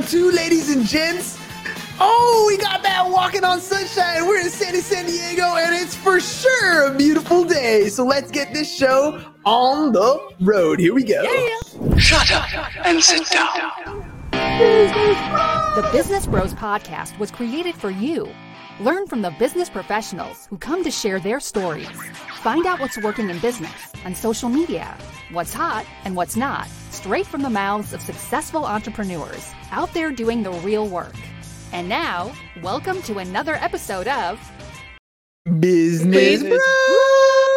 round 0.00 0.10
two, 0.10 0.30
ladies 0.30 0.74
and 0.74 0.86
gents. 0.86 1.38
Oh, 1.98 2.44
we 2.48 2.56
got 2.56 2.82
that 2.82 3.08
walking 3.10 3.44
on 3.44 3.60
sunshine. 3.60 4.26
We're 4.26 4.40
in 4.40 4.48
sunny 4.48 4.80
San 4.80 5.06
Diego, 5.06 5.42
and 5.42 5.74
it's 5.74 5.94
for 5.94 6.20
sure 6.20 6.86
a 6.86 6.96
beautiful 6.96 7.44
day. 7.44 7.88
So 7.88 8.04
let's 8.04 8.30
get 8.30 8.54
this 8.54 8.74
show 8.74 9.22
on 9.44 9.92
the 9.92 10.18
road. 10.40 10.80
Here 10.80 10.94
we 10.94 11.04
go. 11.04 11.22
Shut 11.98 12.32
up 12.32 12.86
and 12.86 13.02
sit 13.02 13.28
down. 13.30 13.50
The 14.32 15.88
Business 15.92 16.26
Bros 16.26 16.54
Podcast 16.54 17.18
was 17.18 17.30
created 17.30 17.74
for 17.74 17.90
you. 17.90 18.28
Learn 18.80 19.06
from 19.06 19.20
the 19.20 19.30
business 19.32 19.68
professionals 19.68 20.46
who 20.46 20.56
come 20.56 20.82
to 20.84 20.90
share 20.90 21.20
their 21.20 21.38
stories. 21.38 21.86
Find 22.40 22.64
out 22.64 22.80
what's 22.80 22.96
working 22.96 23.28
in 23.28 23.38
business 23.40 23.92
and 24.06 24.16
social 24.16 24.48
media, 24.48 24.96
what's 25.32 25.52
hot 25.52 25.84
and 26.06 26.16
what's 26.16 26.34
not, 26.34 26.66
straight 26.88 27.26
from 27.26 27.42
the 27.42 27.50
mouths 27.50 27.92
of 27.92 28.00
successful 28.00 28.64
entrepreneurs 28.64 29.52
out 29.70 29.92
there 29.92 30.10
doing 30.10 30.42
the 30.42 30.52
real 30.64 30.88
work. 30.88 31.14
And 31.72 31.90
now, 31.90 32.32
welcome 32.62 33.02
to 33.02 33.18
another 33.18 33.56
episode 33.56 34.08
of 34.08 34.40
Business 35.58 36.16
Business 36.16 36.62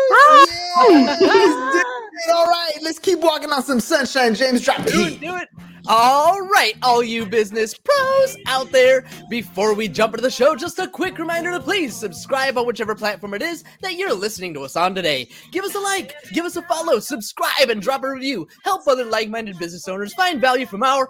Bros. 0.09 0.47
Yeah. 0.89 1.17
Let's 1.21 1.21
do 1.21 1.79
it. 1.79 2.33
All 2.33 2.47
right, 2.47 2.73
let's 2.81 2.99
keep 2.99 3.19
walking 3.19 3.49
on 3.49 3.63
some 3.63 3.79
sunshine. 3.79 4.35
James, 4.35 4.61
drop 4.61 4.83
Do 4.85 5.05
it, 5.05 5.21
do 5.21 5.37
it. 5.37 5.47
All 5.85 6.39
right, 6.39 6.75
all 6.81 7.03
you 7.03 7.25
business 7.25 7.73
pros 7.73 8.37
out 8.45 8.71
there. 8.71 9.03
Before 9.29 9.73
we 9.73 9.89
jump 9.89 10.13
into 10.13 10.21
the 10.21 10.31
show, 10.31 10.55
just 10.55 10.79
a 10.79 10.87
quick 10.87 11.17
reminder 11.17 11.51
to 11.51 11.59
please 11.59 11.93
subscribe 11.93 12.57
on 12.57 12.65
whichever 12.65 12.95
platform 12.95 13.33
it 13.33 13.41
is 13.41 13.65
that 13.81 13.95
you're 13.95 14.13
listening 14.13 14.53
to 14.53 14.61
us 14.61 14.77
on 14.77 14.95
today. 14.95 15.27
Give 15.51 15.65
us 15.65 15.75
a 15.75 15.79
like, 15.79 16.15
give 16.31 16.45
us 16.45 16.55
a 16.55 16.61
follow, 16.61 16.99
subscribe, 16.99 17.69
and 17.69 17.81
drop 17.81 18.05
a 18.05 18.09
review. 18.09 18.47
Help 18.63 18.87
other 18.87 19.03
like 19.03 19.27
minded 19.27 19.59
business 19.59 19.85
owners 19.89 20.13
find 20.13 20.39
value 20.39 20.65
from 20.65 20.83
our 20.83 21.09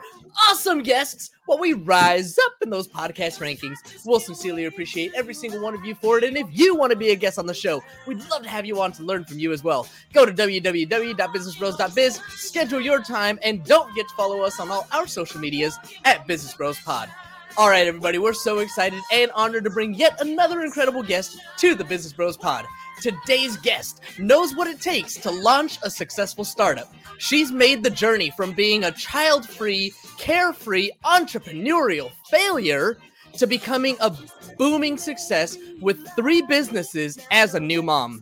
awesome 0.50 0.84
guests 0.84 1.32
while 1.46 1.60
we 1.60 1.74
rise 1.74 2.38
up 2.46 2.54
in 2.62 2.70
those 2.70 2.88
podcast 2.88 3.40
rankings. 3.40 3.78
We'll 4.06 4.20
sincerely 4.20 4.66
appreciate 4.66 5.12
every 5.16 5.34
single 5.34 5.62
one 5.62 5.74
of 5.74 5.84
you 5.86 5.96
for 5.96 6.18
it. 6.18 6.24
And 6.24 6.38
if 6.38 6.48
you 6.52 6.76
want 6.76 6.92
to 6.92 6.98
be 6.98 7.10
a 7.10 7.16
guest 7.16 7.40
on 7.40 7.46
the 7.46 7.54
show, 7.54 7.82
we'd 8.08 8.20
love 8.30 8.44
to 8.44 8.50
have 8.50 8.66
you 8.66 8.82
on 8.82 8.92
to 8.94 9.04
learn 9.04 9.26
from 9.26 9.40
you 9.40 9.52
as 9.52 9.64
well. 9.64 9.88
Go 10.14 10.26
to 10.26 10.32
www.businessbros.biz, 10.32 12.22
schedule 12.30 12.82
your 12.82 13.02
time, 13.02 13.40
and 13.44 13.64
don't 13.66 13.90
forget 13.90 14.08
to 14.08 14.16
follow 14.16 14.42
us 14.42 14.60
on 14.60 14.72
all 14.72 14.88
our 14.92 15.08
social 15.08 15.40
medias 15.40 15.78
at 16.06 16.26
Business 16.28 16.54
Bros 16.54 16.80
Pod. 16.80 17.10
All 17.56 17.70
right, 17.70 17.86
everybody, 17.86 18.18
we're 18.18 18.34
so 18.34 18.60
excited 18.60 19.00
and 19.12 19.30
honored 19.36 19.64
to 19.66 19.70
bring 19.70 19.94
yet 19.94 20.20
another 20.22 20.62
incredible 20.62 21.04
guest 21.04 21.38
to 21.58 21.76
the 21.76 21.84
Business 21.84 22.12
Bros 22.12 22.36
Pod. 22.36 22.66
Today's 23.02 23.58
guest 23.58 24.02
knows 24.18 24.56
what 24.56 24.68
it 24.68 24.82
takes 24.82 25.16
to 25.16 25.32
launch 25.32 25.78
a 25.84 25.90
successful 25.90 26.44
startup. 26.44 26.94
She's 27.18 27.52
made 27.52 27.84
the 27.84 27.90
journey 27.90 28.32
from 28.36 28.54
being 28.54 28.84
a 28.84 28.92
child 28.92 29.48
free, 29.48 29.94
carefree, 30.18 30.92
entrepreneurial 31.04 32.12
failure 32.30 32.98
to 33.38 33.48
becoming 33.48 33.98
a 34.00 34.16
booming 34.58 34.98
success 34.98 35.58
with 35.82 36.08
three 36.16 36.42
businesses 36.44 37.18
as 37.32 37.56
a 37.56 37.60
new 37.60 37.82
mom. 37.82 38.22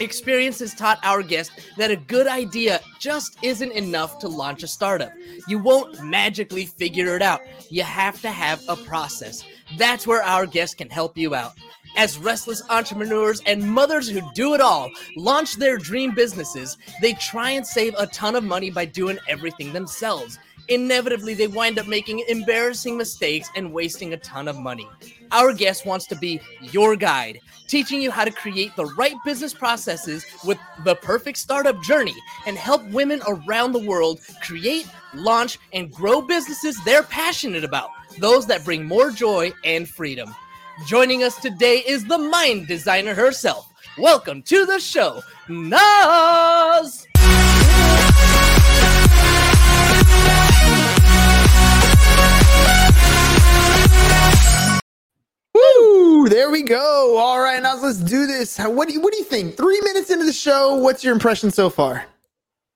Experience 0.00 0.60
has 0.60 0.74
taught 0.74 0.98
our 1.02 1.22
guest 1.22 1.50
that 1.76 1.90
a 1.90 1.96
good 1.96 2.26
idea 2.26 2.80
just 2.98 3.36
isn't 3.42 3.72
enough 3.72 4.18
to 4.20 4.28
launch 4.28 4.62
a 4.62 4.68
startup. 4.68 5.12
You 5.48 5.58
won't 5.58 6.02
magically 6.02 6.66
figure 6.66 7.14
it 7.16 7.22
out. 7.22 7.40
You 7.68 7.82
have 7.82 8.20
to 8.22 8.30
have 8.30 8.62
a 8.68 8.76
process. 8.76 9.44
That's 9.76 10.06
where 10.06 10.22
our 10.22 10.46
guest 10.46 10.78
can 10.78 10.88
help 10.88 11.18
you 11.18 11.34
out. 11.34 11.52
As 11.96 12.18
restless 12.18 12.62
entrepreneurs 12.70 13.42
and 13.46 13.62
mothers 13.62 14.08
who 14.08 14.20
do 14.32 14.54
it 14.54 14.60
all 14.60 14.90
launch 15.16 15.56
their 15.56 15.78
dream 15.78 16.14
businesses, 16.14 16.78
they 17.00 17.14
try 17.14 17.50
and 17.50 17.66
save 17.66 17.94
a 17.98 18.06
ton 18.06 18.36
of 18.36 18.44
money 18.44 18.70
by 18.70 18.84
doing 18.84 19.18
everything 19.28 19.72
themselves. 19.72 20.38
Inevitably, 20.68 21.32
they 21.32 21.46
wind 21.46 21.78
up 21.78 21.86
making 21.86 22.22
embarrassing 22.28 22.98
mistakes 22.98 23.48
and 23.56 23.72
wasting 23.72 24.12
a 24.12 24.18
ton 24.18 24.48
of 24.48 24.58
money. 24.58 24.86
Our 25.32 25.54
guest 25.54 25.86
wants 25.86 26.06
to 26.08 26.14
be 26.14 26.40
your 26.60 26.94
guide, 26.94 27.40
teaching 27.68 28.02
you 28.02 28.10
how 28.10 28.26
to 28.26 28.30
create 28.30 28.76
the 28.76 28.84
right 28.84 29.16
business 29.24 29.54
processes 29.54 30.26
with 30.44 30.58
the 30.84 30.94
perfect 30.96 31.38
startup 31.38 31.82
journey 31.82 32.14
and 32.46 32.58
help 32.58 32.84
women 32.90 33.22
around 33.26 33.72
the 33.72 33.86
world 33.86 34.20
create, 34.42 34.86
launch, 35.14 35.58
and 35.72 35.90
grow 35.90 36.20
businesses 36.20 36.78
they're 36.84 37.02
passionate 37.02 37.64
about, 37.64 37.90
those 38.18 38.46
that 38.46 38.64
bring 38.64 38.84
more 38.84 39.10
joy 39.10 39.50
and 39.64 39.88
freedom. 39.88 40.34
Joining 40.86 41.24
us 41.24 41.36
today 41.36 41.82
is 41.86 42.04
the 42.04 42.18
mind 42.18 42.68
designer 42.68 43.12
herself. 43.12 43.72
Welcome 43.98 44.42
to 44.42 44.64
the 44.64 44.78
show, 44.78 45.22
Nas! 45.48 47.04
Woo! 55.52 56.28
There 56.28 56.50
we 56.50 56.62
go. 56.62 57.18
All 57.18 57.40
right, 57.40 57.60
now 57.60 57.76
let's 57.82 57.98
do 57.98 58.26
this. 58.26 58.58
What 58.58 58.86
do 58.86 58.94
you 58.94 59.00
What 59.00 59.12
do 59.12 59.18
you 59.18 59.24
think? 59.24 59.56
Three 59.56 59.80
minutes 59.80 60.10
into 60.10 60.24
the 60.24 60.32
show, 60.32 60.76
what's 60.76 61.02
your 61.02 61.12
impression 61.12 61.50
so 61.50 61.68
far? 61.68 62.06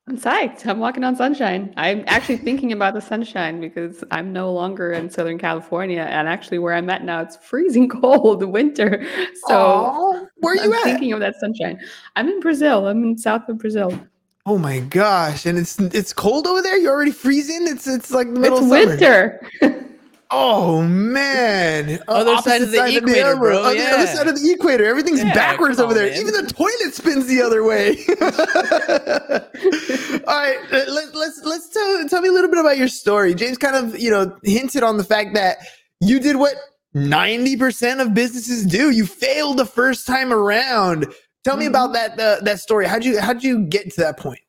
I'm 0.07 0.17
psyched. 0.17 0.65
I'm 0.67 0.79
walking 0.79 1.05
on 1.05 1.15
sunshine. 1.15 1.73
I'm 1.77 2.03
actually 2.07 2.35
thinking 2.37 2.73
about 2.73 2.93
the 2.93 2.99
sunshine 2.99 3.61
because 3.61 4.03
I'm 4.11 4.33
no 4.33 4.51
longer 4.51 4.91
in 4.91 5.09
Southern 5.09 5.37
California, 5.37 6.01
and 6.01 6.27
actually 6.27 6.59
where 6.59 6.73
I'm 6.73 6.89
at 6.89 7.05
now, 7.05 7.21
it's 7.21 7.37
freezing 7.37 7.87
cold, 8.01 8.43
winter. 8.43 9.05
So 9.47 9.55
Aw, 9.55 10.25
where 10.41 10.53
are 10.53 10.55
you 10.57 10.61
I'm 10.63 10.73
at? 10.73 10.83
thinking 10.83 11.13
of 11.13 11.21
that 11.21 11.35
sunshine. 11.39 11.79
I'm 12.17 12.27
in 12.27 12.41
Brazil. 12.41 12.87
I'm 12.87 13.01
in 13.03 13.17
south 13.17 13.47
of 13.47 13.59
Brazil. 13.59 13.97
Oh 14.45 14.57
my 14.57 14.79
gosh! 14.81 15.45
And 15.45 15.57
it's 15.57 15.79
it's 15.79 16.11
cold 16.11 16.47
over 16.47 16.61
there. 16.61 16.77
You're 16.77 16.91
already 16.91 17.11
freezing. 17.11 17.65
It's 17.65 17.87
it's 17.87 18.11
like 18.11 18.27
the 18.33 18.39
middle 18.41 18.57
It's 18.57 18.65
of 18.65 18.69
summer. 18.71 19.39
winter. 19.61 19.89
Oh 20.35 20.81
man! 20.81 21.99
Other 22.07 22.31
Opposite 22.31 22.43
side 22.43 22.63
of 22.63 22.71
the 22.71 22.97
equator, 22.97 23.27
arrow. 23.27 23.37
bro, 23.37 23.63
On 23.65 23.77
the 23.77 23.83
other 23.85 24.07
side 24.07 24.27
of 24.27 24.41
the 24.41 24.51
equator. 24.51 24.83
Everything's 24.85 25.23
Yeah, 25.23 25.33
backwards 25.33 25.79
over 25.79 25.89
on, 25.89 25.95
there. 25.95 26.09
man. 26.09 26.19
Even 26.19 26.33
the 26.33 26.51
toilet 26.51 26.93
spins 26.95 27.27
the 27.27 27.41
other 27.41 27.63
way. 27.63 27.97
All 30.27 30.35
right, 30.35 30.57
uh, 30.71 30.91
let, 30.91 31.13
let's 31.15 31.41
let's 31.43 31.69
tell 31.69 32.07
tell 32.09 32.21
me 32.21 32.29
a 32.29 32.31
little 32.31 32.49
bit 32.49 32.59
about 32.59 32.77
your 32.77 32.87
story. 32.87 33.35
James 33.35 33.57
kind 33.59 33.75
of 33.75 33.99
you 33.99 34.09
know 34.09 34.35
hinted 34.43 34.81
on 34.81 34.97
the 34.97 35.03
fact 35.03 35.35
that 35.35 35.57
you 35.99 36.19
did 36.19 36.37
what 36.37 36.55
ninety 36.95 37.55
percent 37.55 38.01
of 38.01 38.13
businesses 38.13 38.65
do. 38.65 38.89
You 38.89 39.05
failed 39.05 39.57
the 39.57 39.65
first 39.65 40.07
time 40.07 40.33
around. 40.33 41.13
Tell 41.43 41.57
me 41.57 41.65
Mhm. 41.65 41.69
about 41.69 41.93
that 41.93 42.19
uh, 42.19 42.37
that 42.41 42.59
story. 42.59 42.87
How'd 42.87 43.05
you 43.05 43.19
how'd 43.19 43.43
you 43.43 43.65
get 43.65 43.91
to 43.93 44.01
that 44.01 44.17
point? 44.17 44.39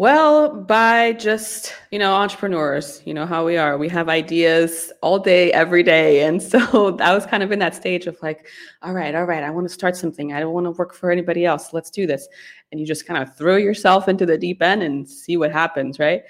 Well, 0.00 0.54
by 0.62 1.12
just, 1.12 1.74
you 1.90 1.98
know, 1.98 2.14
entrepreneurs, 2.14 3.02
you 3.04 3.12
know 3.12 3.26
how 3.26 3.44
we 3.44 3.58
are. 3.58 3.76
We 3.76 3.90
have 3.90 4.08
ideas 4.08 4.90
all 5.02 5.18
day, 5.18 5.52
every 5.52 5.82
day. 5.82 6.22
And 6.22 6.42
so 6.42 6.96
I 7.02 7.14
was 7.14 7.26
kind 7.26 7.42
of 7.42 7.52
in 7.52 7.58
that 7.58 7.74
stage 7.74 8.06
of 8.06 8.16
like, 8.22 8.46
all 8.80 8.94
right, 8.94 9.14
all 9.14 9.26
right, 9.26 9.42
I 9.42 9.50
want 9.50 9.68
to 9.68 9.74
start 9.74 9.96
something. 9.96 10.32
I 10.32 10.40
don't 10.40 10.54
want 10.54 10.64
to 10.64 10.70
work 10.70 10.94
for 10.94 11.10
anybody 11.10 11.44
else. 11.44 11.74
Let's 11.74 11.90
do 11.90 12.06
this. 12.06 12.26
And 12.72 12.80
you 12.80 12.86
just 12.86 13.04
kind 13.04 13.22
of 13.22 13.36
throw 13.36 13.56
yourself 13.56 14.08
into 14.08 14.24
the 14.24 14.38
deep 14.38 14.62
end 14.62 14.82
and 14.82 15.06
see 15.06 15.36
what 15.36 15.52
happens, 15.52 15.98
right? 15.98 16.22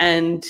And 0.00 0.44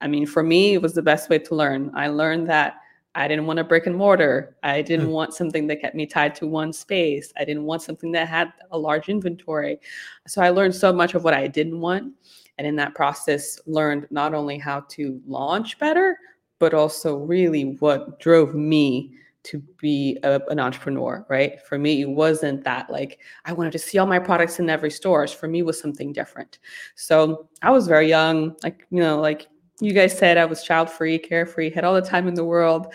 I 0.00 0.08
mean, 0.08 0.26
for 0.26 0.42
me, 0.42 0.74
it 0.74 0.82
was 0.82 0.94
the 0.94 1.02
best 1.02 1.30
way 1.30 1.38
to 1.38 1.54
learn. 1.54 1.92
I 1.94 2.08
learned 2.08 2.48
that 2.48 2.80
I 3.16 3.26
didn't 3.26 3.46
want 3.46 3.58
a 3.58 3.64
brick 3.64 3.86
and 3.86 3.96
mortar. 3.96 4.56
I 4.62 4.82
didn't 4.82 5.08
Mm. 5.08 5.12
want 5.12 5.34
something 5.34 5.66
that 5.68 5.80
kept 5.80 5.96
me 5.96 6.06
tied 6.06 6.34
to 6.36 6.46
one 6.46 6.72
space. 6.72 7.32
I 7.38 7.44
didn't 7.44 7.64
want 7.64 7.82
something 7.82 8.12
that 8.12 8.28
had 8.28 8.52
a 8.70 8.78
large 8.78 9.08
inventory. 9.08 9.80
So 10.26 10.42
I 10.42 10.50
learned 10.50 10.74
so 10.74 10.92
much 10.92 11.14
of 11.14 11.24
what 11.24 11.32
I 11.34 11.48
didn't 11.48 11.80
want. 11.80 12.12
And 12.58 12.66
in 12.66 12.76
that 12.76 12.94
process, 12.94 13.58
learned 13.66 14.06
not 14.10 14.34
only 14.34 14.58
how 14.58 14.80
to 14.90 15.20
launch 15.26 15.78
better, 15.78 16.18
but 16.58 16.74
also 16.74 17.16
really 17.16 17.76
what 17.80 18.20
drove 18.20 18.54
me 18.54 19.12
to 19.44 19.60
be 19.80 20.18
a, 20.22 20.40
an 20.48 20.58
entrepreneur, 20.58 21.24
right? 21.28 21.62
For 21.62 21.78
me, 21.78 22.02
it 22.02 22.08
wasn't 22.10 22.64
that 22.64 22.90
like 22.90 23.20
I 23.44 23.52
wanted 23.52 23.72
to 23.72 23.78
see 23.78 23.96
all 23.96 24.06
my 24.06 24.18
products 24.18 24.58
in 24.58 24.68
every 24.68 24.90
store. 24.90 25.26
For 25.26 25.48
me, 25.48 25.60
it 25.60 25.66
was 25.66 25.80
something 25.80 26.12
different. 26.12 26.58
So 26.96 27.48
I 27.62 27.70
was 27.70 27.86
very 27.86 28.08
young, 28.08 28.56
like, 28.62 28.86
you 28.90 29.00
know, 29.00 29.20
like 29.20 29.46
you 29.80 29.92
guys 29.92 30.16
said, 30.16 30.38
I 30.38 30.44
was 30.44 30.62
child 30.62 30.90
free, 30.90 31.18
carefree, 31.18 31.70
had 31.70 31.84
all 31.84 31.94
the 31.94 32.02
time 32.02 32.28
in 32.28 32.34
the 32.34 32.44
world. 32.44 32.92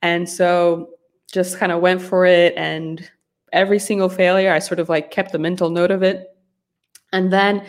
And 0.00 0.28
so 0.28 0.90
just 1.32 1.58
kind 1.58 1.72
of 1.72 1.80
went 1.80 2.00
for 2.00 2.26
it. 2.26 2.54
And 2.56 3.08
every 3.52 3.78
single 3.78 4.08
failure, 4.08 4.52
I 4.52 4.58
sort 4.58 4.80
of 4.80 4.88
like 4.88 5.10
kept 5.10 5.32
the 5.32 5.38
mental 5.38 5.70
note 5.70 5.90
of 5.90 6.02
it. 6.02 6.28
And 7.12 7.32
then 7.32 7.66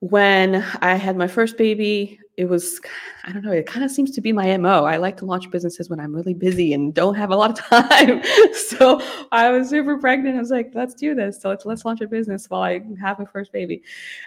when 0.00 0.64
I 0.80 0.94
had 0.94 1.16
my 1.16 1.26
first 1.26 1.56
baby, 1.56 2.20
it 2.36 2.44
was, 2.44 2.80
I 3.24 3.32
don't 3.32 3.42
know, 3.42 3.52
it 3.52 3.66
kind 3.66 3.84
of 3.84 3.90
seems 3.90 4.10
to 4.10 4.20
be 4.20 4.30
my 4.30 4.56
MO. 4.58 4.84
I 4.84 4.98
like 4.98 5.16
to 5.18 5.24
launch 5.24 5.50
businesses 5.50 5.88
when 5.88 5.98
I'm 5.98 6.14
really 6.14 6.34
busy 6.34 6.74
and 6.74 6.92
don't 6.92 7.14
have 7.14 7.30
a 7.30 7.36
lot 7.36 7.58
of 7.58 7.64
time. 7.88 8.22
so 8.52 9.00
I 9.32 9.50
was 9.50 9.70
super 9.70 9.96
pregnant. 9.98 10.36
I 10.36 10.40
was 10.40 10.50
like, 10.50 10.70
let's 10.74 10.94
do 10.94 11.14
this. 11.14 11.40
So 11.40 11.48
let's, 11.48 11.64
let's 11.64 11.84
launch 11.84 12.02
a 12.02 12.08
business 12.08 12.48
while 12.48 12.62
I 12.62 12.82
have 13.00 13.18
my 13.18 13.24
first 13.24 13.52
baby. 13.52 13.82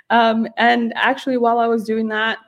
Um, 0.09 0.47
and 0.57 0.91
actually, 0.95 1.37
while 1.37 1.59
I 1.59 1.67
was 1.67 1.83
doing 1.83 2.07
that, 2.07 2.39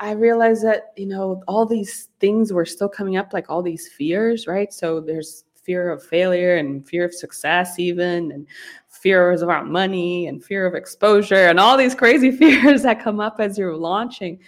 I 0.00 0.12
realized 0.12 0.64
that, 0.64 0.92
you 0.96 1.06
know, 1.06 1.42
all 1.46 1.66
these 1.66 2.08
things 2.20 2.52
were 2.54 2.64
still 2.64 2.88
coming 2.88 3.18
up, 3.18 3.34
like 3.34 3.50
all 3.50 3.62
these 3.62 3.86
fears, 3.86 4.46
right? 4.46 4.72
So 4.72 4.98
there's 4.98 5.44
fear 5.62 5.90
of 5.90 6.02
failure 6.02 6.56
and 6.56 6.88
fear 6.88 7.04
of 7.04 7.14
success, 7.14 7.78
even, 7.78 8.32
and 8.32 8.46
fears 8.88 9.42
about 9.42 9.68
money 9.68 10.26
and 10.26 10.42
fear 10.42 10.66
of 10.66 10.74
exposure 10.74 11.48
and 11.48 11.60
all 11.60 11.76
these 11.76 11.94
crazy 11.94 12.30
fears 12.36 12.82
that 12.82 13.02
come 13.04 13.20
up 13.20 13.36
as 13.40 13.58
you're 13.58 13.76
launching. 13.76 14.38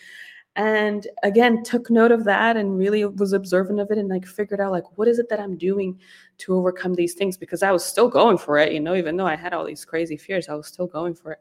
and 0.57 1.07
again 1.23 1.63
took 1.63 1.91
note 1.91 2.13
of 2.13 2.25
that 2.25 2.57
and 2.59 2.77
really 2.77 3.05
was 3.07 3.33
observant 3.33 3.81
of 3.81 3.91
it 3.91 3.97
and 3.97 4.11
like 4.11 4.27
figured 4.27 4.61
out 4.61 4.71
like 4.71 4.85
what 4.97 5.09
is 5.09 5.19
it 5.19 5.27
that 5.31 5.41
i'm 5.41 5.57
doing 5.57 5.99
to 6.37 6.55
overcome 6.55 6.93
these 6.95 7.15
things 7.15 7.39
because 7.39 7.63
i 7.63 7.71
was 7.73 7.83
still 7.83 8.07
going 8.09 8.37
for 8.37 8.59
it 8.59 8.71
you 8.71 8.81
know 8.81 8.95
even 8.95 9.17
though 9.17 9.27
i 9.27 9.35
had 9.35 9.55
all 9.55 9.65
these 9.65 9.83
crazy 9.83 10.17
fears 10.17 10.51
i 10.51 10.55
was 10.55 10.67
still 10.67 10.87
going 10.87 11.15
for 11.15 11.33
it 11.33 11.39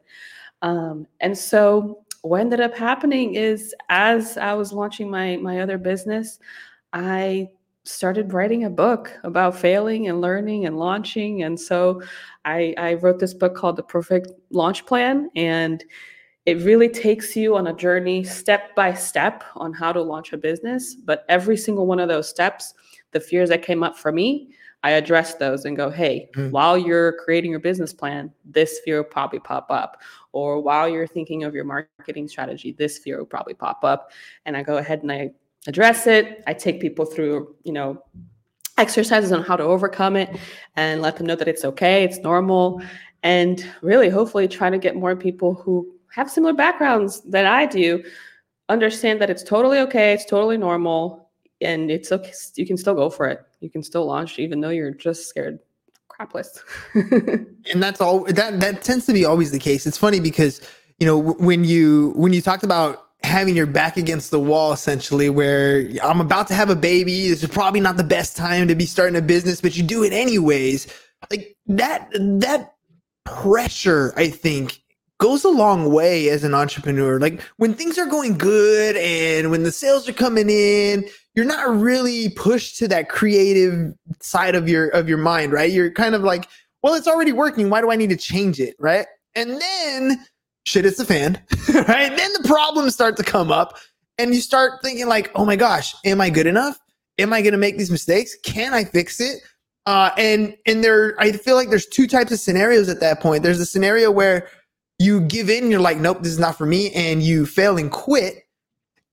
um, 0.62 1.06
and 1.20 1.36
so 1.36 2.02
what 2.22 2.40
ended 2.40 2.60
up 2.60 2.74
happening 2.76 3.34
is 3.34 3.74
as 3.88 4.36
i 4.38 4.52
was 4.54 4.72
launching 4.72 5.10
my 5.10 5.36
my 5.36 5.60
other 5.60 5.78
business 5.78 6.38
i 6.92 7.48
started 7.84 8.32
writing 8.32 8.64
a 8.64 8.70
book 8.70 9.12
about 9.24 9.56
failing 9.56 10.06
and 10.06 10.20
learning 10.20 10.66
and 10.66 10.78
launching. 10.78 11.42
And 11.42 11.58
so 11.58 12.00
i 12.44 12.72
i 12.78 12.94
wrote 12.94 13.18
this 13.18 13.34
book 13.34 13.56
called 13.56 13.74
the 13.76 13.82
perfect 13.82 14.28
launch 14.50 14.86
plan 14.86 15.28
and 15.34 15.84
it 16.46 16.58
really 16.62 16.88
takes 16.88 17.34
you 17.36 17.56
on 17.56 17.66
a 17.68 17.72
journey 17.72 18.22
step 18.24 18.74
by 18.76 18.92
step 18.94 19.42
on 19.56 19.72
how 19.72 19.92
to 19.92 20.02
launch 20.02 20.32
a 20.32 20.36
business. 20.36 20.94
But 20.94 21.24
every 21.28 21.56
single 21.56 21.86
one 21.86 22.00
of 22.00 22.08
those 22.08 22.28
steps 22.28 22.74
the 23.12 23.20
fears 23.20 23.48
that 23.48 23.62
came 23.62 23.82
up 23.82 23.96
for 23.96 24.10
me 24.12 24.48
i 24.84 24.90
address 24.92 25.34
those 25.34 25.64
and 25.64 25.76
go 25.76 25.90
hey 25.90 26.28
Mm. 26.36 26.50
while 26.50 26.78
you're 26.78 27.12
creating 27.24 27.50
your 27.50 27.60
business 27.60 27.92
plan 27.92 28.32
this 28.44 28.80
fear 28.84 28.98
will 28.98 29.10
probably 29.10 29.38
pop 29.40 29.66
up 29.70 30.00
or 30.32 30.60
while 30.60 30.88
you're 30.88 31.06
thinking 31.06 31.44
of 31.44 31.54
your 31.54 31.64
marketing 31.64 32.28
strategy 32.28 32.72
this 32.72 32.98
fear 32.98 33.18
will 33.18 33.26
probably 33.26 33.54
pop 33.54 33.84
up 33.84 34.10
and 34.46 34.56
i 34.56 34.62
go 34.62 34.78
ahead 34.78 35.02
and 35.02 35.12
i 35.12 35.30
address 35.66 36.06
it 36.06 36.42
i 36.46 36.52
take 36.54 36.80
people 36.80 37.04
through 37.04 37.54
you 37.64 37.72
know 37.72 38.02
exercises 38.78 39.32
on 39.32 39.42
how 39.42 39.54
to 39.54 39.62
overcome 39.62 40.16
it 40.16 40.36
and 40.76 41.02
let 41.02 41.16
them 41.16 41.26
know 41.26 41.36
that 41.36 41.48
it's 41.48 41.64
okay 41.64 42.04
it's 42.04 42.18
normal 42.18 42.82
and 43.22 43.70
really 43.82 44.08
hopefully 44.08 44.48
try 44.48 44.70
to 44.70 44.78
get 44.78 44.96
more 44.96 45.14
people 45.14 45.54
who 45.54 45.92
have 46.12 46.30
similar 46.30 46.52
backgrounds 46.52 47.22
that 47.22 47.46
I 47.46 47.66
do 47.66 48.04
understand 48.68 49.20
that 49.20 49.30
it's 49.30 49.42
totally 49.42 49.78
okay, 49.80 50.12
it's 50.12 50.24
totally 50.24 50.56
normal, 50.56 51.30
and 51.60 51.90
it's 51.90 52.12
okay. 52.12 52.32
You 52.56 52.66
can 52.66 52.76
still 52.76 52.94
go 52.94 53.10
for 53.10 53.26
it. 53.26 53.40
You 53.60 53.70
can 53.70 53.82
still 53.82 54.06
launch 54.06 54.38
even 54.38 54.60
though 54.60 54.70
you're 54.70 54.92
just 54.92 55.28
scared 55.28 55.58
crapless. 56.26 56.58
and 57.72 57.82
that's 57.82 58.00
all 58.00 58.24
that 58.24 58.60
that 58.60 58.82
tends 58.82 59.06
to 59.06 59.12
be 59.12 59.24
always 59.24 59.50
the 59.50 59.58
case. 59.58 59.86
It's 59.86 59.98
funny 59.98 60.20
because 60.20 60.60
you 60.98 61.06
know 61.06 61.18
when 61.18 61.64
you 61.64 62.12
when 62.16 62.32
you 62.32 62.40
talked 62.40 62.64
about 62.64 63.06
having 63.24 63.54
your 63.54 63.66
back 63.66 63.96
against 63.96 64.32
the 64.32 64.40
wall 64.40 64.72
essentially 64.72 65.30
where 65.30 65.88
i'm 66.02 66.20
about 66.20 66.48
to 66.48 66.54
have 66.54 66.70
a 66.70 66.74
baby 66.74 67.28
this 67.28 67.40
is 67.40 67.48
probably 67.48 67.78
not 67.78 67.96
the 67.96 68.02
best 68.02 68.36
time 68.36 68.66
to 68.66 68.74
be 68.74 68.84
starting 68.84 69.14
a 69.14 69.22
business 69.22 69.60
but 69.60 69.76
you 69.76 69.82
do 69.82 70.02
it 70.02 70.12
anyways. 70.12 70.86
Like 71.30 71.56
that 71.66 72.08
that 72.12 72.74
pressure 73.24 74.12
i 74.16 74.28
think 74.28 74.82
goes 75.22 75.44
a 75.44 75.48
long 75.48 75.92
way 75.92 76.28
as 76.30 76.42
an 76.42 76.52
entrepreneur. 76.52 77.20
Like 77.20 77.40
when 77.56 77.74
things 77.74 77.96
are 77.96 78.06
going 78.06 78.36
good 78.36 78.96
and 78.96 79.52
when 79.52 79.62
the 79.62 79.70
sales 79.70 80.08
are 80.08 80.12
coming 80.12 80.50
in 80.50 81.04
you're 81.34 81.44
not 81.44 81.74
really 81.74 82.28
pushed 82.30 82.78
to 82.78 82.88
that 82.88 83.08
creative 83.08 83.92
side 84.20 84.54
of 84.54 84.68
your 84.68 84.88
of 84.88 85.08
your 85.08 85.18
mind 85.18 85.52
right 85.52 85.72
you're 85.72 85.90
kind 85.90 86.14
of 86.14 86.22
like 86.22 86.48
well, 86.82 86.94
it's 86.94 87.08
already 87.08 87.32
working. 87.32 87.70
Why 87.70 87.80
do 87.80 87.90
I 87.90 87.96
need 87.96 88.10
to 88.10 88.16
change 88.16 88.60
it? 88.60 88.74
Right. 88.78 89.06
And 89.34 89.60
then 89.60 90.24
shit 90.66 90.84
hits 90.84 90.98
the 90.98 91.04
fan, 91.04 91.40
right? 91.88 92.14
Then 92.16 92.32
the 92.34 92.44
problems 92.46 92.94
start 92.94 93.16
to 93.16 93.22
come 93.22 93.50
up 93.50 93.78
and 94.18 94.34
you 94.34 94.40
start 94.40 94.82
thinking 94.82 95.08
like, 95.08 95.30
oh 95.34 95.44
my 95.44 95.56
gosh, 95.56 95.94
am 96.04 96.20
I 96.20 96.28
good 96.28 96.46
enough? 96.46 96.78
Am 97.18 97.32
I 97.32 97.40
going 97.40 97.52
to 97.52 97.58
make 97.58 97.78
these 97.78 97.90
mistakes? 97.90 98.36
Can 98.44 98.74
I 98.74 98.84
fix 98.84 99.20
it? 99.20 99.42
Uh, 99.86 100.10
and, 100.16 100.56
and 100.66 100.82
there, 100.82 101.20
I 101.20 101.32
feel 101.32 101.56
like 101.56 101.70
there's 101.70 101.86
two 101.86 102.06
types 102.06 102.32
of 102.32 102.38
scenarios 102.38 102.88
at 102.88 103.00
that 103.00 103.20
point. 103.20 103.42
There's 103.42 103.60
a 103.60 103.66
scenario 103.66 104.10
where 104.10 104.48
you 104.98 105.20
give 105.20 105.50
in, 105.50 105.70
you're 105.70 105.80
like, 105.80 105.98
nope, 105.98 106.18
this 106.22 106.32
is 106.32 106.38
not 106.38 106.56
for 106.56 106.66
me. 106.66 106.92
And 106.92 107.22
you 107.22 107.46
fail 107.46 107.78
and 107.78 107.90
quit. 107.90 108.44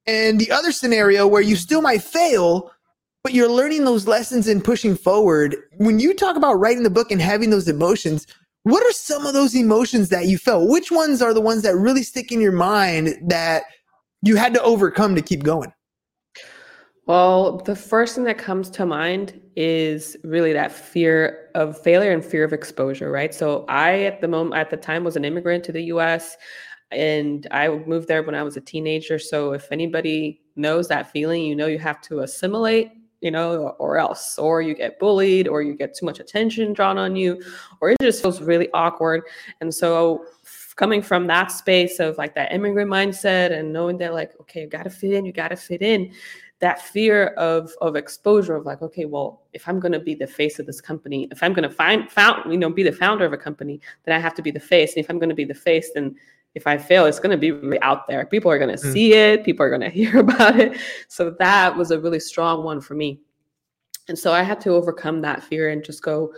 And 0.09 0.39
the 0.39 0.49
other 0.49 0.71
scenario 0.71 1.27
where 1.27 1.43
you 1.43 1.55
still 1.55 1.83
might 1.83 2.01
fail, 2.01 2.71
but 3.23 3.31
you're 3.31 3.47
learning 3.47 3.85
those 3.85 4.07
lessons 4.07 4.47
and 4.47 4.63
pushing 4.63 4.95
forward. 4.95 5.55
When 5.77 5.99
you 5.99 6.15
talk 6.15 6.35
about 6.35 6.55
writing 6.55 6.81
the 6.81 6.89
book 6.89 7.11
and 7.11 7.21
having 7.21 7.51
those 7.51 7.67
emotions, 7.67 8.25
what 8.63 8.81
are 8.81 8.91
some 8.91 9.27
of 9.27 9.33
those 9.33 9.53
emotions 9.53 10.09
that 10.09 10.25
you 10.25 10.39
felt? 10.39 10.67
Which 10.67 10.91
ones 10.91 11.21
are 11.21 11.31
the 11.31 11.41
ones 11.41 11.61
that 11.61 11.75
really 11.75 12.01
stick 12.01 12.31
in 12.31 12.41
your 12.41 12.51
mind 12.51 13.19
that 13.27 13.65
you 14.23 14.35
had 14.35 14.55
to 14.55 14.63
overcome 14.63 15.13
to 15.13 15.21
keep 15.21 15.43
going? 15.43 15.71
Well, 17.05 17.57
the 17.57 17.75
first 17.75 18.15
thing 18.15 18.23
that 18.23 18.39
comes 18.39 18.71
to 18.71 18.87
mind 18.87 19.39
is 19.55 20.17
really 20.23 20.53
that 20.53 20.71
fear 20.71 21.49
of 21.53 21.79
failure 21.79 22.11
and 22.11 22.25
fear 22.25 22.43
of 22.43 22.53
exposure, 22.53 23.11
right? 23.11 23.33
So 23.33 23.65
I 23.69 24.01
at 24.01 24.21
the 24.21 24.27
moment 24.27 24.59
at 24.59 24.71
the 24.71 24.77
time 24.77 25.03
was 25.03 25.15
an 25.15 25.25
immigrant 25.25 25.63
to 25.65 25.71
the 25.71 25.83
US 25.85 26.35
and 26.91 27.47
I 27.51 27.69
moved 27.69 28.07
there 28.07 28.23
when 28.23 28.35
I 28.35 28.43
was 28.43 28.57
a 28.57 28.61
teenager. 28.61 29.19
So 29.19 29.53
if 29.53 29.71
anybody 29.71 30.41
knows 30.55 30.87
that 30.87 31.11
feeling, 31.11 31.43
you 31.43 31.55
know 31.55 31.67
you 31.67 31.79
have 31.79 32.01
to 32.01 32.19
assimilate, 32.19 32.91
you 33.21 33.31
know, 33.31 33.75
or 33.79 33.97
else, 33.97 34.37
or 34.37 34.61
you 34.61 34.73
get 34.73 34.99
bullied, 34.99 35.47
or 35.47 35.61
you 35.61 35.75
get 35.75 35.95
too 35.95 36.05
much 36.05 36.19
attention 36.19 36.73
drawn 36.73 36.97
on 36.97 37.15
you, 37.15 37.41
or 37.81 37.91
it 37.91 37.97
just 38.01 38.21
feels 38.21 38.41
really 38.41 38.69
awkward. 38.73 39.23
And 39.61 39.73
so 39.73 40.25
coming 40.75 41.01
from 41.01 41.27
that 41.27 41.51
space 41.51 41.99
of 41.99 42.17
like 42.17 42.33
that 42.33 42.53
immigrant 42.53 42.89
mindset 42.89 43.51
and 43.51 43.73
knowing 43.73 43.97
that 43.97 44.13
like, 44.13 44.31
okay, 44.39 44.61
you 44.61 44.67
gotta 44.67 44.89
fit 44.89 45.11
in, 45.11 45.25
you 45.25 45.33
gotta 45.33 45.57
fit 45.57 45.81
in, 45.81 46.11
that 46.59 46.81
fear 46.81 47.27
of 47.37 47.71
of 47.81 47.95
exposure 47.97 48.55
of 48.55 48.65
like, 48.65 48.81
okay, 48.81 49.05
well, 49.05 49.43
if 49.53 49.67
I'm 49.67 49.79
gonna 49.79 49.99
be 49.99 50.15
the 50.15 50.27
face 50.27 50.57
of 50.57 50.65
this 50.65 50.79
company, 50.81 51.27
if 51.31 51.43
I'm 51.43 51.53
gonna 51.53 51.69
find 51.69 52.09
found, 52.09 52.51
you 52.51 52.57
know, 52.57 52.69
be 52.69 52.83
the 52.83 52.91
founder 52.93 53.25
of 53.25 53.33
a 53.33 53.37
company, 53.37 53.81
then 54.05 54.15
I 54.15 54.19
have 54.19 54.35
to 54.35 54.41
be 54.41 54.51
the 54.51 54.59
face. 54.59 54.95
And 54.95 55.03
if 55.03 55.09
I'm 55.09 55.19
gonna 55.19 55.35
be 55.35 55.45
the 55.45 55.53
face, 55.53 55.91
then 55.93 56.15
if 56.55 56.65
I 56.67 56.77
fail, 56.77 57.05
it's 57.05 57.19
going 57.19 57.31
to 57.31 57.37
be 57.37 57.51
really 57.51 57.81
out 57.81 58.07
there. 58.07 58.25
People 58.25 58.51
are 58.51 58.57
going 58.57 58.75
to 58.75 58.83
Mm. 58.83 58.91
see 58.93 59.13
it. 59.13 59.43
People 59.43 59.65
are 59.65 59.69
going 59.69 59.81
to 59.89 59.89
hear 59.89 60.19
about 60.19 60.59
it. 60.59 60.77
So 61.07 61.31
that 61.39 61.75
was 61.75 61.91
a 61.91 61.99
really 61.99 62.19
strong 62.19 62.63
one 62.63 62.81
for 62.81 62.95
me. 62.95 63.21
And 64.07 64.17
so 64.17 64.33
I 64.33 64.41
had 64.41 64.59
to 64.61 64.71
overcome 64.71 65.21
that 65.21 65.43
fear 65.43 65.69
and 65.69 65.83
just 65.83 66.01
go, 66.01 66.33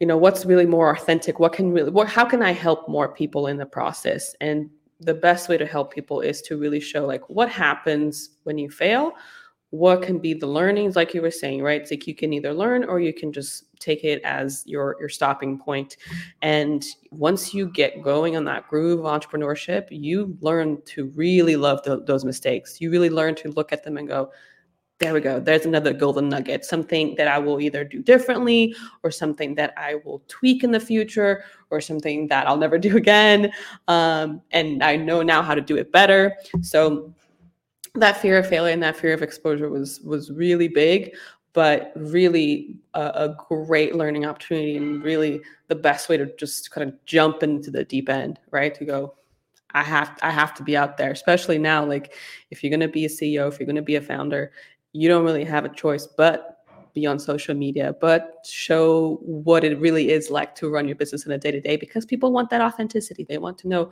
you 0.00 0.06
know, 0.06 0.16
what's 0.16 0.44
really 0.46 0.66
more 0.66 0.90
authentic? 0.90 1.38
What 1.38 1.52
can 1.52 1.72
really, 1.72 1.90
what, 1.90 2.08
how 2.08 2.24
can 2.24 2.42
I 2.42 2.52
help 2.52 2.88
more 2.88 3.12
people 3.14 3.46
in 3.46 3.58
the 3.58 3.66
process? 3.66 4.34
And 4.40 4.70
the 4.98 5.14
best 5.14 5.48
way 5.48 5.58
to 5.58 5.66
help 5.66 5.92
people 5.92 6.20
is 6.20 6.40
to 6.42 6.56
really 6.56 6.80
show 6.80 7.04
like 7.06 7.28
what 7.28 7.48
happens 7.48 8.30
when 8.44 8.56
you 8.56 8.70
fail 8.70 9.12
what 9.70 10.02
can 10.02 10.18
be 10.18 10.34
the 10.34 10.46
learnings 10.46 10.96
like 10.96 11.14
you 11.14 11.22
were 11.22 11.30
saying 11.30 11.62
right 11.62 11.80
it's 11.80 11.90
like 11.90 12.06
you 12.06 12.14
can 12.14 12.32
either 12.32 12.52
learn 12.52 12.84
or 12.84 13.00
you 13.00 13.12
can 13.12 13.32
just 13.32 13.64
take 13.82 14.04
it 14.04 14.22
as 14.22 14.62
your 14.66 14.96
your 15.00 15.08
stopping 15.08 15.58
point. 15.58 15.96
And 16.40 16.84
once 17.10 17.52
you 17.52 17.68
get 17.68 18.02
going 18.02 18.36
on 18.36 18.44
that 18.44 18.68
groove 18.68 19.04
of 19.04 19.06
entrepreneurship 19.06 19.88
you 19.90 20.36
learn 20.40 20.80
to 20.86 21.06
really 21.14 21.56
love 21.56 21.82
tho- 21.84 22.00
those 22.00 22.24
mistakes. 22.24 22.80
You 22.80 22.90
really 22.90 23.10
learn 23.10 23.34
to 23.36 23.50
look 23.50 23.72
at 23.72 23.84
them 23.84 23.96
and 23.96 24.08
go 24.08 24.30
there 24.98 25.14
we 25.14 25.20
go. 25.20 25.40
There's 25.40 25.66
another 25.66 25.92
golden 25.92 26.28
nugget 26.28 26.64
something 26.64 27.16
that 27.16 27.26
i 27.26 27.36
will 27.36 27.60
either 27.60 27.82
do 27.82 28.02
differently 28.02 28.74
or 29.02 29.10
something 29.10 29.56
that 29.56 29.74
i 29.76 29.96
will 30.04 30.22
tweak 30.28 30.62
in 30.62 30.70
the 30.70 30.78
future 30.78 31.44
or 31.70 31.80
something 31.80 32.28
that 32.28 32.46
i'll 32.46 32.56
never 32.56 32.78
do 32.88 32.96
again. 32.96 33.52
Um, 33.88 34.42
and 34.52 34.82
i 34.82 34.94
know 34.94 35.22
now 35.22 35.42
how 35.42 35.54
to 35.56 35.60
do 35.60 35.76
it 35.76 35.90
better. 35.90 36.36
So 36.60 37.12
that 37.94 38.16
fear 38.16 38.38
of 38.38 38.48
failure 38.48 38.72
and 38.72 38.82
that 38.82 38.96
fear 38.96 39.12
of 39.12 39.22
exposure 39.22 39.68
was 39.68 40.00
was 40.00 40.30
really 40.30 40.68
big 40.68 41.14
but 41.52 41.92
really 41.94 42.78
a, 42.94 43.00
a 43.00 43.36
great 43.48 43.94
learning 43.94 44.24
opportunity 44.24 44.76
and 44.76 45.02
really 45.02 45.40
the 45.68 45.74
best 45.74 46.08
way 46.08 46.16
to 46.16 46.26
just 46.36 46.70
kind 46.70 46.88
of 46.88 47.04
jump 47.04 47.42
into 47.42 47.70
the 47.70 47.84
deep 47.84 48.08
end 48.08 48.38
right 48.50 48.74
to 48.74 48.84
go 48.84 49.14
i 49.72 49.82
have 49.82 50.18
i 50.22 50.30
have 50.30 50.54
to 50.54 50.62
be 50.62 50.76
out 50.76 50.96
there 50.96 51.10
especially 51.10 51.58
now 51.58 51.84
like 51.84 52.14
if 52.50 52.62
you're 52.62 52.70
going 52.70 52.80
to 52.80 52.88
be 52.88 53.04
a 53.04 53.08
ceo 53.08 53.48
if 53.48 53.58
you're 53.58 53.66
going 53.66 53.76
to 53.76 53.82
be 53.82 53.96
a 53.96 54.00
founder 54.00 54.52
you 54.92 55.08
don't 55.08 55.24
really 55.24 55.44
have 55.44 55.64
a 55.64 55.68
choice 55.70 56.06
but 56.06 56.58
be 56.94 57.06
on 57.06 57.18
social 57.18 57.54
media 57.54 57.94
but 58.00 58.36
show 58.44 59.18
what 59.22 59.64
it 59.64 59.78
really 59.80 60.10
is 60.10 60.30
like 60.30 60.54
to 60.54 60.68
run 60.68 60.86
your 60.86 60.96
business 60.96 61.24
in 61.24 61.32
a 61.32 61.38
day 61.38 61.50
to 61.50 61.60
day 61.60 61.76
because 61.76 62.04
people 62.04 62.32
want 62.32 62.50
that 62.50 62.60
authenticity 62.60 63.24
they 63.24 63.38
want 63.38 63.56
to 63.56 63.66
know 63.68 63.90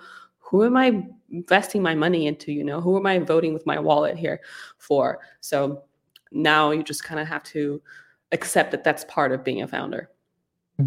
who 0.51 0.65
am 0.65 0.77
I 0.77 1.07
investing 1.31 1.81
my 1.81 1.95
money 1.95 2.27
into? 2.27 2.51
You 2.51 2.65
know, 2.65 2.81
who 2.81 2.97
am 2.97 3.07
I 3.07 3.21
voting 3.21 3.55
with 3.55 3.65
my 3.67 3.79
wallet 3.79 4.19
here 4.19 4.41
for? 4.79 5.21
So 5.41 5.85
now 6.33 6.71
you 6.71 6.83
just 6.83 7.05
kind 7.05 7.21
of 7.21 7.27
have 7.27 7.43
to 7.45 7.81
accept 8.33 8.71
that 8.71 8.85
that's 8.85 9.05
part 9.05 9.33
of 9.33 9.45
being 9.45 9.63
a 9.63 9.69
founder. 9.69 10.11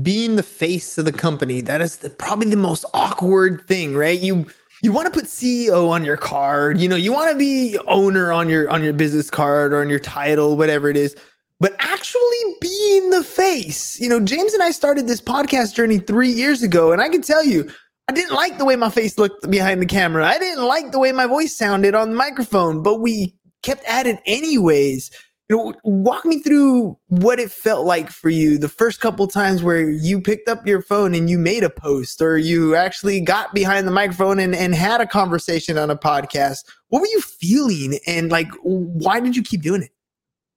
Being 0.01 0.35
the 0.35 0.43
face 0.43 0.97
of 0.97 1.05
the 1.05 1.11
company, 1.11 1.61
that 1.61 1.81
is 1.81 1.97
the, 1.97 2.09
probably 2.09 2.49
the 2.49 2.57
most 2.57 2.85
awkward 2.93 3.67
thing, 3.67 3.95
right? 3.95 4.19
You 4.19 4.47
you 4.81 4.91
want 4.91 5.11
to 5.11 5.17
put 5.17 5.29
CEO 5.29 5.89
on 5.89 6.03
your 6.03 6.17
card, 6.17 6.79
you 6.79 6.89
know, 6.89 6.97
you 6.97 7.13
want 7.13 7.31
to 7.31 7.37
be 7.37 7.77
owner 7.87 8.33
on 8.33 8.49
your 8.49 8.69
on 8.69 8.83
your 8.83 8.93
business 8.93 9.29
card 9.29 9.71
or 9.73 9.81
on 9.81 9.89
your 9.89 9.99
title, 9.99 10.57
whatever 10.57 10.89
it 10.89 10.97
is. 10.97 11.15
But 11.59 11.75
actually 11.79 12.21
being 12.59 13.11
the 13.11 13.23
face, 13.23 13.99
you 13.99 14.09
know, 14.09 14.19
James 14.19 14.53
and 14.53 14.63
I 14.63 14.71
started 14.71 15.07
this 15.07 15.21
podcast 15.21 15.75
journey 15.75 15.99
three 15.99 16.31
years 16.31 16.63
ago, 16.63 16.91
and 16.91 17.01
I 17.01 17.07
can 17.07 17.21
tell 17.21 17.43
you, 17.43 17.69
I 18.09 18.13
didn't 18.13 18.35
like 18.35 18.57
the 18.57 18.65
way 18.65 18.75
my 18.75 18.89
face 18.89 19.17
looked 19.17 19.49
behind 19.49 19.81
the 19.81 19.85
camera. 19.85 20.27
I 20.27 20.37
didn't 20.37 20.65
like 20.65 20.91
the 20.91 20.99
way 20.99 21.11
my 21.11 21.27
voice 21.27 21.55
sounded 21.55 21.95
on 21.95 22.09
the 22.09 22.15
microphone, 22.17 22.83
but 22.83 22.99
we 22.99 23.35
kept 23.61 23.85
at 23.85 24.05
it 24.05 24.19
anyways. 24.25 25.09
You 25.49 25.57
know, 25.57 25.73
walk 25.83 26.25
me 26.25 26.39
through 26.39 26.97
what 27.07 27.39
it 27.39 27.51
felt 27.51 27.85
like 27.85 28.09
for 28.09 28.29
you 28.29 28.57
the 28.57 28.69
first 28.69 28.99
couple 28.99 29.27
times 29.27 29.61
where 29.61 29.89
you 29.89 30.21
picked 30.21 30.47
up 30.47 30.65
your 30.65 30.81
phone 30.81 31.13
and 31.13 31.29
you 31.29 31.37
made 31.37 31.63
a 31.63 31.69
post 31.69 32.21
or 32.21 32.37
you 32.37 32.75
actually 32.75 33.19
got 33.19 33.53
behind 33.53 33.85
the 33.85 33.91
microphone 33.91 34.39
and, 34.39 34.55
and 34.55 34.73
had 34.73 35.01
a 35.01 35.07
conversation 35.07 35.77
on 35.77 35.89
a 35.89 35.95
podcast. 35.95 36.63
What 36.89 37.01
were 37.01 37.07
you 37.07 37.21
feeling? 37.21 37.99
And 38.07 38.31
like, 38.31 38.49
why 38.63 39.19
did 39.19 39.35
you 39.35 39.43
keep 39.43 39.61
doing 39.61 39.83
it? 39.83 39.92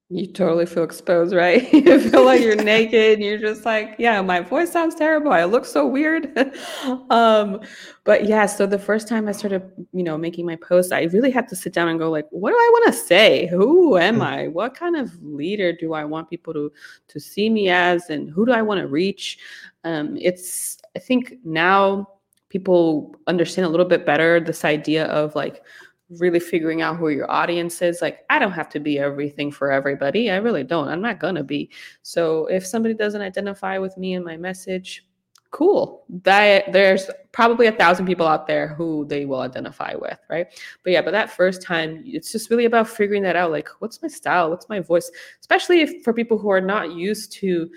You 0.08 0.28
totally 0.28 0.66
feel 0.66 0.84
exposed, 0.84 1.34
right? 1.34 1.72
you 1.72 1.98
feel 1.98 2.24
like 2.24 2.40
you're 2.40 2.54
naked. 2.62 3.14
And 3.14 3.24
you're 3.24 3.38
just 3.38 3.64
like, 3.64 3.96
yeah, 3.98 4.22
my 4.22 4.40
voice 4.40 4.70
sounds 4.70 4.94
terrible. 4.94 5.32
I 5.32 5.44
look 5.44 5.64
so 5.64 5.84
weird. 5.84 6.32
um, 7.10 7.60
but 8.04 8.24
yeah, 8.24 8.46
so 8.46 8.66
the 8.66 8.78
first 8.78 9.08
time 9.08 9.26
I 9.26 9.32
started, 9.32 9.68
you 9.92 10.04
know, 10.04 10.16
making 10.16 10.46
my 10.46 10.56
posts, 10.56 10.92
I 10.92 11.02
really 11.04 11.32
had 11.32 11.48
to 11.48 11.56
sit 11.56 11.72
down 11.72 11.88
and 11.88 11.98
go, 11.98 12.08
like, 12.08 12.28
what 12.30 12.50
do 12.50 12.56
I 12.56 12.70
want 12.72 12.94
to 12.94 13.00
say? 13.00 13.48
Who 13.48 13.96
am 13.98 14.22
I? 14.22 14.46
What 14.46 14.76
kind 14.76 14.94
of 14.94 15.20
leader 15.24 15.72
do 15.72 15.92
I 15.92 16.04
want 16.04 16.30
people 16.30 16.52
to 16.52 16.72
to 17.08 17.20
see 17.20 17.50
me 17.50 17.68
as, 17.68 18.08
and 18.08 18.30
who 18.30 18.46
do 18.46 18.52
I 18.52 18.62
want 18.62 18.80
to 18.80 18.86
reach? 18.86 19.38
Um, 19.82 20.16
it's, 20.20 20.78
I 20.94 21.00
think 21.00 21.34
now 21.44 22.08
people 22.48 23.14
understand 23.26 23.66
a 23.66 23.68
little 23.68 23.86
bit 23.86 24.06
better 24.06 24.38
this 24.38 24.64
idea 24.64 25.06
of 25.06 25.34
like 25.34 25.62
really 26.10 26.40
figuring 26.40 26.82
out 26.82 26.96
who 26.96 27.08
your 27.08 27.30
audience 27.30 27.82
is. 27.82 28.00
Like, 28.00 28.20
I 28.30 28.38
don't 28.38 28.52
have 28.52 28.68
to 28.70 28.80
be 28.80 28.98
everything 28.98 29.50
for 29.50 29.72
everybody. 29.72 30.30
I 30.30 30.36
really 30.36 30.64
don't. 30.64 30.88
I'm 30.88 31.00
not 31.00 31.18
going 31.18 31.34
to 31.34 31.44
be. 31.44 31.70
So 32.02 32.46
if 32.46 32.64
somebody 32.66 32.94
doesn't 32.94 33.20
identify 33.20 33.78
with 33.78 33.96
me 33.96 34.14
and 34.14 34.24
my 34.24 34.36
message, 34.36 35.04
cool. 35.50 36.04
That 36.22 36.72
there's 36.72 37.10
probably 37.32 37.66
a 37.66 37.72
thousand 37.72 38.06
people 38.06 38.26
out 38.26 38.46
there 38.46 38.68
who 38.68 39.04
they 39.06 39.24
will 39.24 39.40
identify 39.40 39.94
with, 39.94 40.18
right? 40.30 40.46
But 40.84 40.92
yeah, 40.92 41.02
but 41.02 41.12
that 41.12 41.30
first 41.30 41.62
time, 41.62 42.02
it's 42.06 42.30
just 42.30 42.50
really 42.50 42.66
about 42.66 42.88
figuring 42.88 43.22
that 43.22 43.36
out. 43.36 43.50
Like, 43.50 43.68
what's 43.80 44.00
my 44.02 44.08
style? 44.08 44.50
What's 44.50 44.68
my 44.68 44.80
voice? 44.80 45.10
Especially 45.40 45.80
if 45.80 46.04
for 46.04 46.12
people 46.12 46.38
who 46.38 46.50
are 46.50 46.60
not 46.60 46.92
used 46.92 47.32
to 47.34 47.68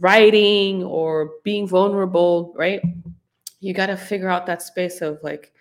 writing 0.00 0.82
or 0.82 1.30
being 1.44 1.66
vulnerable, 1.66 2.52
right? 2.56 2.82
You 3.60 3.74
got 3.74 3.86
to 3.86 3.96
figure 3.96 4.28
out 4.28 4.46
that 4.46 4.62
space 4.62 5.00
of 5.00 5.18
like, 5.22 5.52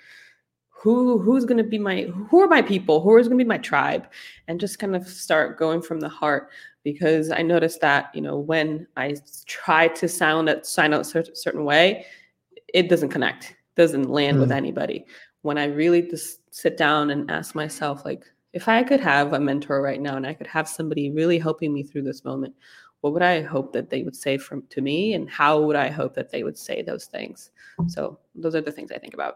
who 0.80 1.20
who's 1.20 1.46
going 1.46 1.58
to 1.58 1.64
be 1.64 1.78
my 1.78 2.04
who 2.30 2.42
are 2.42 2.48
my 2.48 2.62
people? 2.62 3.02
Who 3.02 3.18
is 3.18 3.28
going 3.28 3.38
to 3.38 3.44
be 3.44 3.48
my 3.48 3.58
tribe? 3.58 4.08
And 4.48 4.60
just 4.60 4.80
kind 4.80 4.96
of 4.96 5.08
start 5.08 5.60
going 5.60 5.82
from 5.82 6.00
the 6.00 6.10
heart 6.10 6.50
because 6.84 7.32
i 7.32 7.42
noticed 7.42 7.82
that 7.82 8.10
you 8.14 8.22
know 8.22 8.38
when 8.38 8.88
i 8.98 9.16
try 9.46 9.88
to 9.88 10.08
sound 10.08 10.50
it 10.50 10.66
sign 10.66 10.94
out 10.94 11.02
a 11.02 11.36
certain 11.36 11.66
way 11.66 12.06
it 12.74 12.90
doesn't 12.90 13.10
connect 13.10 13.56
doesn't 13.76 14.10
land 14.10 14.38
mm. 14.38 14.42
with 14.42 14.52
anybody. 14.52 15.06
When 15.42 15.58
i 15.58 15.66
really 15.66 16.02
just 16.02 16.54
sit 16.54 16.78
down 16.78 17.12
and 17.12 17.30
ask 17.32 17.56
myself 17.56 18.04
like 18.06 18.26
if 18.54 18.68
i 18.68 18.84
could 18.84 19.00
have 19.00 19.34
a 19.34 19.40
mentor 19.40 19.82
right 19.82 20.02
now 20.02 20.16
and 20.18 20.28
i 20.28 20.34
could 20.34 20.48
have 20.48 20.68
somebody 20.68 21.12
really 21.12 21.40
helping 21.40 21.74
me 21.74 21.84
through 21.84 22.02
this 22.04 22.26
moment 22.26 22.54
what 23.02 23.14
would 23.14 23.22
i 23.22 23.42
hope 23.42 23.72
that 23.72 23.90
they 23.90 24.04
would 24.04 24.16
say 24.16 24.38
from 24.38 24.64
to 24.70 24.82
me? 24.82 25.14
And 25.14 25.30
how 25.30 25.62
would 25.62 25.78
i 25.78 25.90
hope 25.90 26.14
that 26.16 26.32
they 26.32 26.44
would 26.44 26.58
say 26.58 26.82
those 26.82 27.06
things? 27.06 27.52
So 27.88 28.20
those 28.36 28.56
are 28.56 28.62
the 28.62 28.72
things 28.72 28.92
i 28.92 28.98
think 28.98 29.14
about 29.14 29.36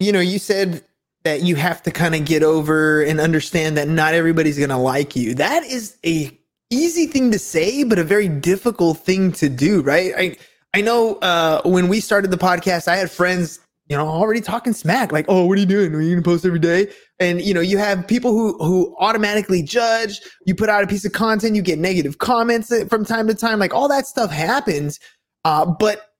you 0.00 0.12
know, 0.12 0.20
you 0.20 0.38
said 0.38 0.82
that 1.24 1.42
you 1.42 1.54
have 1.54 1.82
to 1.82 1.90
kind 1.90 2.14
of 2.14 2.24
get 2.24 2.42
over 2.42 3.02
and 3.02 3.20
understand 3.20 3.76
that 3.76 3.86
not 3.86 4.14
everybody's 4.14 4.56
going 4.56 4.70
to 4.70 4.76
like 4.76 5.14
you. 5.14 5.34
That 5.34 5.62
is 5.64 5.96
a 6.04 6.36
easy 6.70 7.06
thing 7.06 7.30
to 7.32 7.38
say, 7.38 7.84
but 7.84 7.98
a 7.98 8.04
very 8.04 8.28
difficult 8.28 8.98
thing 8.98 9.30
to 9.32 9.48
do, 9.48 9.82
right? 9.82 10.12
I 10.16 10.36
I 10.72 10.80
know 10.80 11.16
uh, 11.16 11.62
when 11.64 11.88
we 11.88 12.00
started 12.00 12.30
the 12.30 12.38
podcast, 12.38 12.86
I 12.88 12.96
had 12.96 13.10
friends, 13.10 13.58
you 13.88 13.96
know, 13.96 14.06
already 14.06 14.40
talking 14.40 14.72
smack, 14.72 15.10
like, 15.12 15.26
"Oh, 15.28 15.44
what 15.44 15.58
are 15.58 15.60
you 15.60 15.66
doing? 15.66 15.94
Are 15.94 16.00
you 16.00 16.14
gonna 16.14 16.22
post 16.22 16.46
every 16.46 16.60
day?" 16.60 16.88
And 17.18 17.42
you 17.42 17.52
know, 17.52 17.60
you 17.60 17.76
have 17.76 18.06
people 18.06 18.30
who 18.30 18.56
who 18.64 18.94
automatically 18.98 19.62
judge. 19.62 20.20
You 20.46 20.54
put 20.54 20.68
out 20.68 20.84
a 20.84 20.86
piece 20.86 21.04
of 21.04 21.12
content, 21.12 21.56
you 21.56 21.62
get 21.62 21.78
negative 21.78 22.18
comments 22.18 22.72
from 22.88 23.04
time 23.04 23.26
to 23.26 23.34
time, 23.34 23.58
like 23.58 23.74
all 23.74 23.88
that 23.88 24.06
stuff 24.06 24.30
happens. 24.30 25.00
Uh, 25.44 25.66
but 25.66 26.12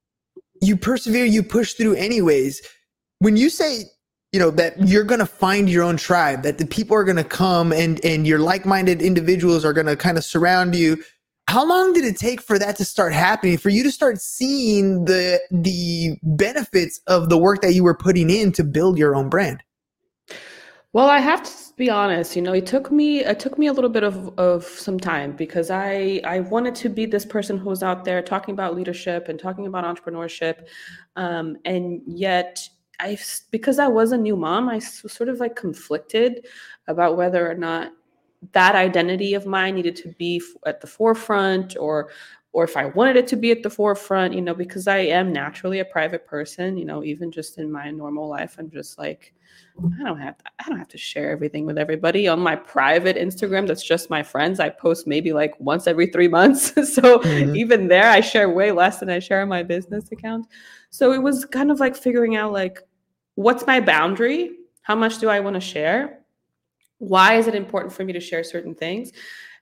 you 0.61 0.77
persevere, 0.77 1.25
you 1.25 1.43
push 1.43 1.75
through 1.75 1.95
anyways 1.95 2.61
when 3.21 3.37
you 3.37 3.49
say 3.49 3.85
you 4.33 4.41
know 4.41 4.51
that 4.51 4.75
you're 4.87 5.05
going 5.05 5.21
to 5.21 5.27
find 5.27 5.71
your 5.71 5.85
own 5.85 5.97
tribe 5.97 6.43
that 6.43 6.59
the 6.59 6.67
people 6.67 6.97
are 6.97 7.05
going 7.05 7.17
to 7.17 7.25
come 7.25 7.73
and 7.73 8.05
and 8.05 8.27
your 8.27 8.39
like-minded 8.39 9.01
individuals 9.01 9.65
are 9.65 9.73
going 9.73 9.87
to 9.87 9.97
kind 9.97 10.19
of 10.19 10.25
surround 10.25 10.75
you 10.75 11.03
how 11.49 11.67
long 11.67 11.93
did 11.93 12.05
it 12.05 12.17
take 12.17 12.41
for 12.41 12.59
that 12.59 12.77
to 12.77 12.85
start 12.85 13.13
happening 13.13 13.59
for 13.59 13.71
you 13.71 13.83
to 13.83 13.91
start 13.91 14.21
seeing 14.21 15.05
the 15.05 15.41
the 15.51 16.17
benefits 16.23 17.01
of 17.07 17.29
the 17.29 17.39
work 17.39 17.61
that 17.63 17.75
you 17.75 17.85
were 17.85 17.97
putting 17.97 18.31
in 18.31 18.53
to 18.53 18.65
build 18.65 18.99
your 18.99 19.15
own 19.15 19.29
brand? 19.29 19.63
Well 20.93 21.09
i 21.09 21.19
have 21.19 21.43
to 21.45 21.53
be 21.77 21.89
honest 21.89 22.37
you 22.37 22.43
know 22.43 22.53
it 22.53 22.67
took 22.67 22.91
me 22.93 23.25
it 23.25 23.39
took 23.39 23.59
me 23.59 23.69
a 23.69 23.73
little 23.73 23.91
bit 23.91 24.03
of 24.03 24.37
of 24.39 24.65
some 24.65 24.99
time 24.99 25.33
because 25.33 25.71
i 25.71 26.21
i 26.25 26.41
wanted 26.41 26.75
to 26.75 26.89
be 26.89 27.07
this 27.07 27.25
person 27.25 27.57
who 27.57 27.69
was 27.69 27.83
out 27.83 28.05
there 28.05 28.21
talking 28.23 28.53
about 28.53 28.75
leadership 28.75 29.29
and 29.29 29.39
talking 29.39 29.67
about 29.67 29.85
entrepreneurship 29.85 30.67
um, 31.17 31.57
and 31.65 32.03
yet 32.07 32.69
I 33.01 33.19
because 33.51 33.79
I 33.79 33.89
was 33.89 34.13
a 34.13 34.19
new 34.19 34.37
mom, 34.37 34.69
I 34.69 34.77
was 34.77 35.13
sort 35.13 35.29
of 35.29 35.41
like 35.41 35.57
conflicted 35.57 36.47
about 36.87 37.17
whether 37.17 37.51
or 37.51 37.55
not 37.55 37.93
that 38.53 38.75
identity 38.75 39.35
of 39.35 39.47
mine 39.47 39.75
needed 39.75 39.97
to 39.97 40.09
be 40.19 40.43
at 40.67 40.81
the 40.81 40.87
forefront 40.87 41.77
or 41.77 42.11
or 42.53 42.65
if 42.65 42.77
I 42.77 42.87
wanted 42.87 43.17
it 43.17 43.29
to 43.29 43.37
be 43.37 43.53
at 43.53 43.63
the 43.63 43.71
forefront, 43.71 44.35
you 44.35 44.41
know, 44.41 44.55
because 44.55 44.89
I 44.89 44.99
am 44.99 45.33
naturally 45.33 45.79
a 45.79 45.85
private 45.85 46.27
person, 46.27 46.77
you 46.77 46.85
know, 46.85 47.05
even 47.05 47.31
just 47.31 47.59
in 47.59 47.71
my 47.71 47.91
normal 47.93 48.29
life, 48.29 48.57
I'm 48.59 48.69
just 48.71 48.99
like, 48.99 49.33
I 49.79 50.03
don't 50.03 50.19
have 50.19 50.37
to, 50.39 50.45
I 50.59 50.69
don't 50.69 50.79
have 50.79 50.89
to 50.89 50.99
share 50.99 51.31
everything 51.31 51.65
with 51.65 51.79
everybody 51.79 52.27
on 52.27 52.41
my 52.41 52.57
private 52.57 53.17
Instagram. 53.17 53.69
That's 53.69 53.85
just 53.85 54.11
my 54.11 54.23
friends. 54.23 54.59
I 54.59 54.69
post 54.69 55.07
maybe 55.07 55.33
like 55.33 55.59
once 55.61 55.87
every 55.87 56.09
three 56.09 56.27
months. 56.27 56.73
so 56.93 57.21
mm-hmm. 57.21 57.55
even 57.55 57.87
there, 57.87 58.11
I 58.11 58.21
share 58.21 58.51
way 58.51 58.73
less 58.73 58.99
than 58.99 59.11
I 59.11 59.21
share 59.21 59.43
on 59.43 59.49
my 59.49 59.63
business 59.63 60.11
account. 60.11 60.47
So 60.91 61.13
it 61.13 61.23
was 61.23 61.45
kind 61.45 61.71
of 61.71 61.79
like 61.79 61.97
figuring 61.97 62.35
out 62.35 62.53
like, 62.53 62.83
what's 63.35 63.67
my 63.67 63.81
boundary? 63.81 64.57
How 64.83 64.95
much 64.95 65.19
do 65.19 65.29
I 65.29 65.41
want 65.41 65.55
to 65.55 65.61
share? 65.61 66.21
Why 66.99 67.37
is 67.37 67.47
it 67.47 67.55
important 67.55 67.93
for 67.93 68.05
me 68.05 68.13
to 68.13 68.21
share 68.21 68.45
certain 68.45 68.75
things? 68.75 69.13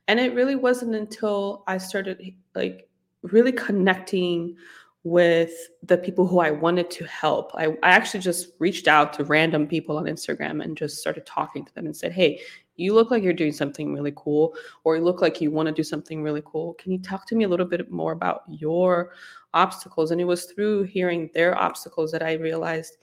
And 0.08 0.18
it 0.18 0.34
really 0.34 0.56
wasn't 0.56 0.94
until 0.94 1.64
I 1.66 1.78
started 1.78 2.34
like 2.54 2.88
really 3.22 3.52
connecting 3.52 4.56
with 5.04 5.52
the 5.82 5.96
people 5.96 6.26
who 6.26 6.40
I 6.40 6.50
wanted 6.50 6.90
to 6.90 7.04
help. 7.06 7.52
I, 7.54 7.68
I 7.82 7.90
actually 7.90 8.20
just 8.20 8.48
reached 8.58 8.88
out 8.88 9.12
to 9.14 9.24
random 9.24 9.66
people 9.66 9.96
on 9.96 10.04
Instagram 10.04 10.62
and 10.62 10.76
just 10.76 10.98
started 10.98 11.24
talking 11.24 11.64
to 11.64 11.74
them 11.74 11.86
and 11.86 11.96
said, 11.96 12.12
Hey, 12.12 12.40
you 12.76 12.94
look 12.94 13.10
like 13.10 13.22
you're 13.22 13.32
doing 13.32 13.52
something 13.52 13.92
really 13.92 14.12
cool, 14.16 14.54
or 14.84 14.96
you 14.96 15.02
look 15.02 15.20
like 15.20 15.40
you 15.40 15.50
want 15.50 15.66
to 15.66 15.74
do 15.74 15.82
something 15.82 16.22
really 16.22 16.42
cool. 16.44 16.74
Can 16.74 16.92
you 16.92 16.98
talk 16.98 17.26
to 17.26 17.34
me 17.34 17.44
a 17.44 17.48
little 17.48 17.66
bit 17.66 17.90
more 17.90 18.12
about 18.12 18.42
your 18.48 19.12
obstacles? 19.52 20.10
And 20.10 20.20
it 20.20 20.24
was 20.24 20.44
through 20.44 20.84
hearing 20.84 21.28
their 21.34 21.58
obstacles 21.58 22.12
that 22.12 22.22
I 22.22 22.34
realized 22.34 22.98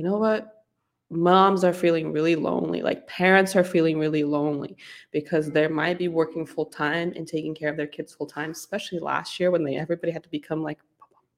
you 0.00 0.06
know 0.06 0.16
what? 0.16 0.64
Moms 1.10 1.62
are 1.62 1.74
feeling 1.74 2.10
really 2.10 2.34
lonely. 2.34 2.80
Like 2.80 3.06
parents 3.06 3.54
are 3.54 3.62
feeling 3.62 3.98
really 3.98 4.24
lonely 4.24 4.78
because 5.10 5.50
they 5.50 5.68
might 5.68 5.98
be 5.98 6.08
working 6.08 6.46
full 6.46 6.64
time 6.64 7.12
and 7.16 7.28
taking 7.28 7.54
care 7.54 7.68
of 7.68 7.76
their 7.76 7.86
kids 7.86 8.14
full 8.14 8.26
time, 8.26 8.52
especially 8.52 8.98
last 8.98 9.38
year 9.38 9.50
when 9.50 9.62
they 9.62 9.76
everybody 9.76 10.10
had 10.10 10.22
to 10.22 10.30
become 10.30 10.62
like 10.62 10.78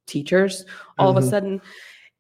teachers 0.07 0.65
all 0.97 1.09
mm-hmm. 1.09 1.17
of 1.19 1.25
a 1.25 1.27
mm-hmm. 1.27 1.31
sudden. 1.31 1.63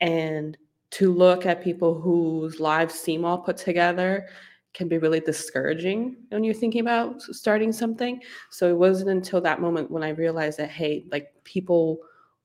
And 0.01 0.59
to 0.91 1.15
look 1.15 1.47
at 1.47 1.63
people 1.63 1.95
whose 1.95 2.59
lives 2.59 2.95
seem 2.95 3.25
all 3.25 3.39
put 3.39 3.57
together 3.57 4.27
can 4.75 4.89
be 4.89 4.99
really 4.99 5.21
discouraging 5.21 6.17
when 6.31 6.43
you're 6.43 6.55
thinking 6.55 6.81
about 6.81 7.23
starting 7.23 7.71
something. 7.71 8.21
So 8.51 8.69
it 8.69 8.77
wasn't 8.77 9.11
until 9.11 9.41
that 9.43 9.61
moment 9.61 9.93
when 9.93 10.03
I 10.03 10.09
realized 10.09 10.59
that, 10.59 10.71
hey, 10.71 11.05
like 11.13 11.33
people 11.45 12.01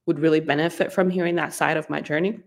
would 0.06 0.20
really 0.20 0.40
benefit 0.40 0.94
from 0.94 1.10
hearing 1.10 1.34
that 1.38 1.52
side 1.52 1.78
of 1.78 1.90
my 1.90 2.00
journey 2.00 2.44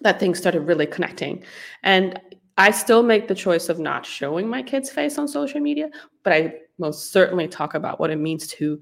that 0.00 0.20
things 0.20 0.38
started 0.38 0.60
really 0.60 0.86
connecting. 0.86 1.44
And 1.82 2.20
I 2.56 2.70
still 2.70 3.02
make 3.02 3.28
the 3.28 3.34
choice 3.34 3.68
of 3.68 3.78
not 3.78 4.04
showing 4.04 4.48
my 4.48 4.62
kid's 4.62 4.90
face 4.90 5.18
on 5.18 5.28
social 5.28 5.60
media, 5.60 5.90
but 6.24 6.32
I 6.32 6.54
most 6.78 7.12
certainly 7.12 7.48
talk 7.48 7.74
about 7.74 8.00
what 8.00 8.10
it 8.10 8.16
means 8.16 8.46
to 8.48 8.80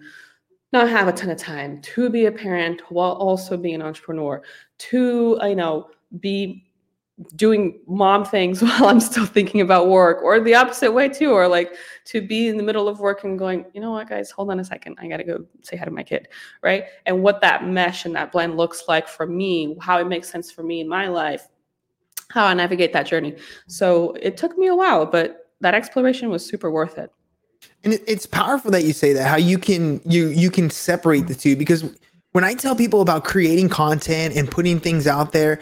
not 0.73 0.89
have 0.89 1.09
a 1.09 1.13
ton 1.13 1.31
of 1.31 1.39
time, 1.39 1.81
to 1.81 2.11
be 2.11 2.27
a 2.27 2.33
parent 2.33 2.83
while 2.91 3.13
also 3.13 3.57
being 3.57 3.77
an 3.77 3.83
entrepreneur, 3.83 4.43
to 4.79 5.39
you 5.43 5.55
know 5.55 5.89
be 6.21 6.66
doing 7.35 7.81
mom 7.87 8.25
things 8.25 8.63
while 8.63 8.87
I'm 8.87 9.01
still 9.01 9.27
thinking 9.27 9.61
about 9.61 9.89
work, 9.89 10.23
or 10.23 10.41
the 10.41 10.55
opposite 10.55 10.93
way 10.93 11.09
too, 11.09 11.33
or 11.33 11.49
like 11.49 11.75
to 12.07 12.21
be 12.21 12.49
in 12.49 12.57
the 12.57 12.63
middle 12.63 12.89
of 12.89 13.01
work 13.01 13.25
and 13.25 13.39
going, 13.39 13.65
you 13.73 13.81
know 13.81 13.93
what, 13.93 14.09
guys, 14.09 14.31
hold 14.31 14.51
on 14.51 14.61
a 14.61 14.65
second, 14.65 14.97
I 15.01 15.09
gotta 15.09 15.25
go 15.25 15.45
say 15.63 15.77
hi 15.77 15.85
to 15.85 15.91
my 15.91 16.03
kid, 16.03 16.29
right? 16.63 16.85
And 17.07 17.23
what 17.23 17.41
that 17.41 17.67
mesh 17.67 18.05
and 18.05 18.15
that 18.17 18.33
blend 18.33 18.57
looks 18.57 18.85
like 18.89 19.09
for 19.09 19.27
me, 19.27 19.77
how 19.81 19.99
it 19.99 20.07
makes 20.07 20.29
sense 20.29 20.51
for 20.51 20.63
me 20.63 20.81
in 20.81 20.89
my 20.89 21.09
life, 21.09 21.49
how 22.31 22.47
I 22.47 22.55
navigate 22.55 22.93
that 22.93 23.07
journey. 23.07 23.37
So 23.67 24.13
it 24.21 24.37
took 24.37 24.59
me 24.59 24.67
a 24.67 24.75
while, 24.75 25.07
but 25.07 25.51
that 25.61 25.75
exploration 25.75 26.29
was 26.29 26.45
super 26.45 26.71
worth 26.71 26.99
it. 26.99 27.11
And 27.85 27.95
it's 28.07 28.27
powerful 28.27 28.71
that 28.73 28.85
you 28.85 28.93
say 28.93 29.13
that, 29.15 29.27
how 29.27 29.37
you 29.37 29.59
can 29.59 30.01
you 30.05 30.29
you 30.29 30.51
can 30.51 30.71
separate 30.71 31.29
the 31.29 31.35
two 31.35 31.57
because 31.57 31.85
when 32.33 32.45
I 32.45 32.53
tell 32.53 32.77
people 32.77 33.01
about 33.01 33.25
creating 33.25 33.71
content 33.71 34.37
and 34.37 34.51
putting 34.51 34.79
things 34.79 35.07
out 35.07 35.33
there, 35.33 35.59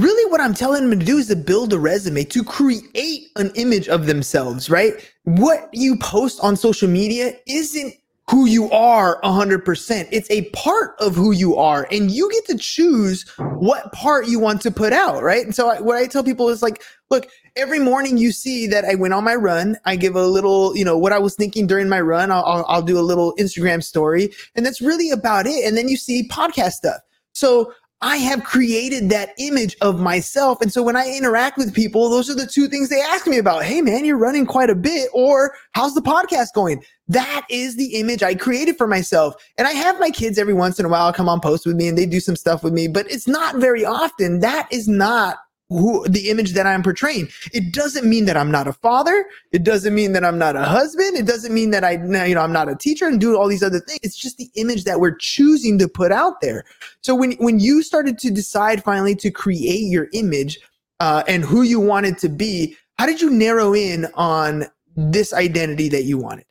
really 0.00 0.30
what 0.30 0.40
I'm 0.40 0.54
telling 0.54 0.88
them 0.88 0.98
to 0.98 1.04
do 1.04 1.18
is 1.18 1.28
to 1.28 1.36
build 1.36 1.72
a 1.72 1.78
resume, 1.78 2.24
to 2.24 2.44
create 2.44 3.28
an 3.36 3.50
image 3.54 3.88
of 3.88 4.06
themselves, 4.06 4.70
right? 4.70 4.94
What 5.24 5.68
you 5.72 5.96
post 5.96 6.40
on 6.42 6.56
social 6.56 6.88
media 6.88 7.34
isn't 7.46 7.94
who 8.28 8.46
you 8.46 8.68
are 8.72 9.20
100%. 9.22 10.08
It's 10.10 10.30
a 10.30 10.50
part 10.50 10.96
of 10.98 11.14
who 11.14 11.30
you 11.30 11.54
are 11.56 11.86
and 11.92 12.10
you 12.10 12.30
get 12.32 12.46
to 12.46 12.58
choose 12.58 13.24
what 13.38 13.92
part 13.92 14.26
you 14.26 14.40
want 14.40 14.60
to 14.62 14.70
put 14.72 14.92
out, 14.92 15.22
right? 15.22 15.44
And 15.44 15.54
so 15.54 15.68
I, 15.68 15.80
what 15.80 15.96
I 15.96 16.06
tell 16.06 16.24
people 16.24 16.48
is 16.48 16.60
like, 16.60 16.82
look, 17.08 17.28
every 17.54 17.78
morning 17.78 18.18
you 18.18 18.32
see 18.32 18.66
that 18.66 18.84
I 18.84 18.96
went 18.96 19.14
on 19.14 19.22
my 19.22 19.36
run. 19.36 19.76
I 19.84 19.94
give 19.94 20.16
a 20.16 20.26
little, 20.26 20.76
you 20.76 20.84
know, 20.84 20.98
what 20.98 21.12
I 21.12 21.20
was 21.20 21.36
thinking 21.36 21.68
during 21.68 21.88
my 21.88 22.00
run. 22.00 22.32
I'll, 22.32 22.44
I'll, 22.44 22.64
I'll 22.68 22.82
do 22.82 22.98
a 22.98 23.00
little 23.00 23.32
Instagram 23.36 23.82
story 23.82 24.30
and 24.56 24.66
that's 24.66 24.80
really 24.80 25.10
about 25.10 25.46
it. 25.46 25.64
And 25.64 25.76
then 25.76 25.88
you 25.88 25.96
see 25.96 26.26
podcast 26.26 26.72
stuff. 26.72 27.00
So 27.32 27.72
I 28.06 28.18
have 28.18 28.44
created 28.44 29.10
that 29.10 29.34
image 29.36 29.76
of 29.80 29.98
myself. 29.98 30.60
And 30.60 30.72
so 30.72 30.80
when 30.80 30.94
I 30.94 31.08
interact 31.08 31.58
with 31.58 31.74
people, 31.74 32.08
those 32.08 32.30
are 32.30 32.36
the 32.36 32.46
two 32.46 32.68
things 32.68 32.88
they 32.88 33.00
ask 33.00 33.26
me 33.26 33.36
about. 33.36 33.64
Hey, 33.64 33.82
man, 33.82 34.04
you're 34.04 34.16
running 34.16 34.46
quite 34.46 34.70
a 34.70 34.76
bit. 34.76 35.10
Or 35.12 35.56
how's 35.72 35.92
the 35.96 36.00
podcast 36.00 36.52
going? 36.54 36.84
That 37.08 37.44
is 37.50 37.74
the 37.74 37.96
image 37.96 38.22
I 38.22 38.36
created 38.36 38.78
for 38.78 38.86
myself. 38.86 39.34
And 39.58 39.66
I 39.66 39.72
have 39.72 39.98
my 39.98 40.10
kids 40.10 40.38
every 40.38 40.54
once 40.54 40.78
in 40.78 40.86
a 40.86 40.88
while 40.88 41.12
come 41.12 41.28
on 41.28 41.40
post 41.40 41.66
with 41.66 41.74
me 41.74 41.88
and 41.88 41.98
they 41.98 42.06
do 42.06 42.20
some 42.20 42.36
stuff 42.36 42.62
with 42.62 42.72
me, 42.72 42.86
but 42.86 43.10
it's 43.10 43.26
not 43.26 43.56
very 43.56 43.84
often. 43.84 44.38
That 44.38 44.68
is 44.70 44.86
not 44.86 45.38
who 45.68 46.06
the 46.08 46.30
image 46.30 46.52
that 46.52 46.66
I'm 46.66 46.82
portraying. 46.82 47.28
It 47.52 47.72
doesn't 47.72 48.08
mean 48.08 48.24
that 48.26 48.36
I'm 48.36 48.50
not 48.50 48.68
a 48.68 48.72
father. 48.72 49.26
It 49.52 49.64
doesn't 49.64 49.94
mean 49.94 50.12
that 50.12 50.24
I'm 50.24 50.38
not 50.38 50.54
a 50.54 50.62
husband. 50.62 51.16
It 51.16 51.26
doesn't 51.26 51.52
mean 51.52 51.70
that 51.70 51.82
I, 51.82 51.92
you 51.92 52.34
know, 52.34 52.40
I'm 52.40 52.52
not 52.52 52.68
a 52.68 52.76
teacher 52.76 53.06
and 53.06 53.20
do 53.20 53.36
all 53.36 53.48
these 53.48 53.62
other 53.62 53.80
things. 53.80 53.98
It's 54.02 54.16
just 54.16 54.38
the 54.38 54.50
image 54.54 54.84
that 54.84 55.00
we're 55.00 55.16
choosing 55.16 55.78
to 55.78 55.88
put 55.88 56.12
out 56.12 56.40
there. 56.40 56.64
So 57.00 57.14
when, 57.14 57.32
when 57.32 57.58
you 57.58 57.82
started 57.82 58.18
to 58.18 58.30
decide 58.30 58.84
finally 58.84 59.16
to 59.16 59.30
create 59.30 59.82
your 59.82 60.08
image, 60.12 60.60
uh, 61.00 61.22
and 61.28 61.44
who 61.44 61.62
you 61.62 61.78
wanted 61.80 62.16
to 62.18 62.28
be, 62.28 62.76
how 62.98 63.06
did 63.06 63.20
you 63.20 63.30
narrow 63.30 63.74
in 63.74 64.06
on 64.14 64.64
this 64.96 65.34
identity 65.34 65.90
that 65.90 66.04
you 66.04 66.16
wanted? 66.16 66.46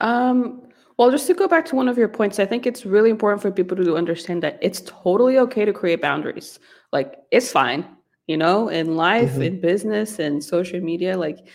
Um, 0.00 0.62
well, 0.98 1.10
just 1.10 1.26
to 1.28 1.34
go 1.34 1.48
back 1.48 1.64
to 1.66 1.76
one 1.76 1.88
of 1.88 1.96
your 1.96 2.08
points, 2.08 2.38
I 2.38 2.44
think 2.44 2.66
it's 2.66 2.84
really 2.84 3.08
important 3.08 3.40
for 3.40 3.50
people 3.50 3.76
to 3.76 3.96
understand 3.96 4.42
that 4.42 4.58
it's 4.60 4.82
totally 4.84 5.38
okay 5.38 5.64
to 5.64 5.72
create 5.72 6.02
boundaries. 6.02 6.58
Like, 6.92 7.16
it's 7.30 7.50
fine 7.50 7.86
you 8.28 8.36
know, 8.36 8.68
in 8.68 8.94
life, 8.94 9.32
mm-hmm. 9.32 9.42
in 9.42 9.60
business, 9.60 10.20
and 10.20 10.44
social 10.44 10.80
media. 10.80 11.18
Like 11.18 11.48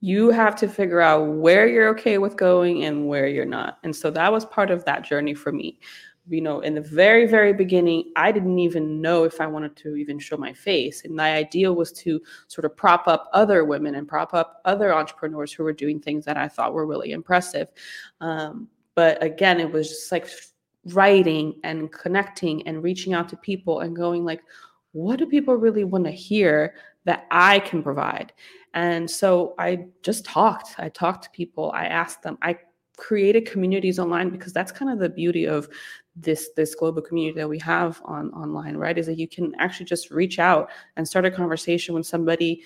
you 0.00 0.30
have 0.30 0.56
to 0.56 0.68
figure 0.68 1.00
out 1.00 1.28
where 1.28 1.66
you're 1.68 1.88
okay 1.90 2.18
with 2.18 2.36
going 2.36 2.84
and 2.84 3.06
where 3.06 3.28
you're 3.28 3.46
not. 3.46 3.78
And 3.84 3.94
so 3.94 4.10
that 4.10 4.30
was 4.30 4.44
part 4.44 4.70
of 4.70 4.84
that 4.84 5.04
journey 5.04 5.32
for 5.32 5.52
me. 5.52 5.78
You 6.28 6.40
know, 6.40 6.60
in 6.60 6.74
the 6.74 6.80
very, 6.80 7.26
very 7.26 7.52
beginning, 7.52 8.12
I 8.16 8.30
didn't 8.30 8.58
even 8.58 9.00
know 9.00 9.24
if 9.24 9.40
I 9.40 9.46
wanted 9.46 9.76
to 9.76 9.96
even 9.96 10.18
show 10.18 10.36
my 10.36 10.52
face. 10.52 11.04
And 11.04 11.14
my 11.14 11.34
idea 11.34 11.72
was 11.72 11.92
to 11.92 12.20
sort 12.48 12.64
of 12.64 12.76
prop 12.76 13.08
up 13.08 13.28
other 13.32 13.64
women 13.64 13.94
and 13.94 14.06
prop 14.06 14.34
up 14.34 14.60
other 14.64 14.94
entrepreneurs 14.94 15.52
who 15.52 15.64
were 15.64 15.72
doing 15.72 16.00
things 16.00 16.24
that 16.24 16.36
I 16.36 16.48
thought 16.48 16.74
were 16.74 16.86
really 16.86 17.12
impressive. 17.12 17.68
Um, 18.20 18.68
but 18.94 19.22
again, 19.22 19.58
it 19.60 19.70
was 19.70 19.88
just 19.88 20.12
like 20.12 20.28
writing 20.86 21.60
and 21.64 21.92
connecting 21.92 22.66
and 22.66 22.82
reaching 22.82 23.14
out 23.14 23.28
to 23.28 23.36
people 23.36 23.80
and 23.80 23.94
going 23.94 24.24
like, 24.24 24.42
what 24.92 25.18
do 25.18 25.26
people 25.26 25.54
really 25.54 25.84
want 25.84 26.04
to 26.04 26.10
hear 26.10 26.74
that 27.04 27.26
I 27.30 27.58
can 27.60 27.82
provide? 27.82 28.32
And 28.74 29.10
so 29.10 29.54
I 29.58 29.86
just 30.02 30.24
talked. 30.24 30.74
I 30.78 30.88
talked 30.88 31.24
to 31.24 31.30
people. 31.30 31.72
I 31.74 31.86
asked 31.86 32.22
them. 32.22 32.38
I 32.42 32.58
created 32.96 33.50
communities 33.50 33.98
online 33.98 34.30
because 34.30 34.52
that's 34.52 34.70
kind 34.70 34.90
of 34.90 34.98
the 34.98 35.08
beauty 35.08 35.46
of 35.46 35.68
this 36.14 36.50
this 36.56 36.74
global 36.74 37.00
community 37.00 37.38
that 37.40 37.48
we 37.48 37.58
have 37.58 38.02
on 38.04 38.30
online 38.32 38.76
right 38.76 38.98
is 38.98 39.06
that 39.06 39.18
you 39.18 39.26
can 39.26 39.54
actually 39.58 39.86
just 39.86 40.10
reach 40.10 40.38
out 40.38 40.68
and 40.96 41.08
start 41.08 41.24
a 41.24 41.30
conversation 41.30 41.94
with 41.94 42.06
somebody 42.06 42.62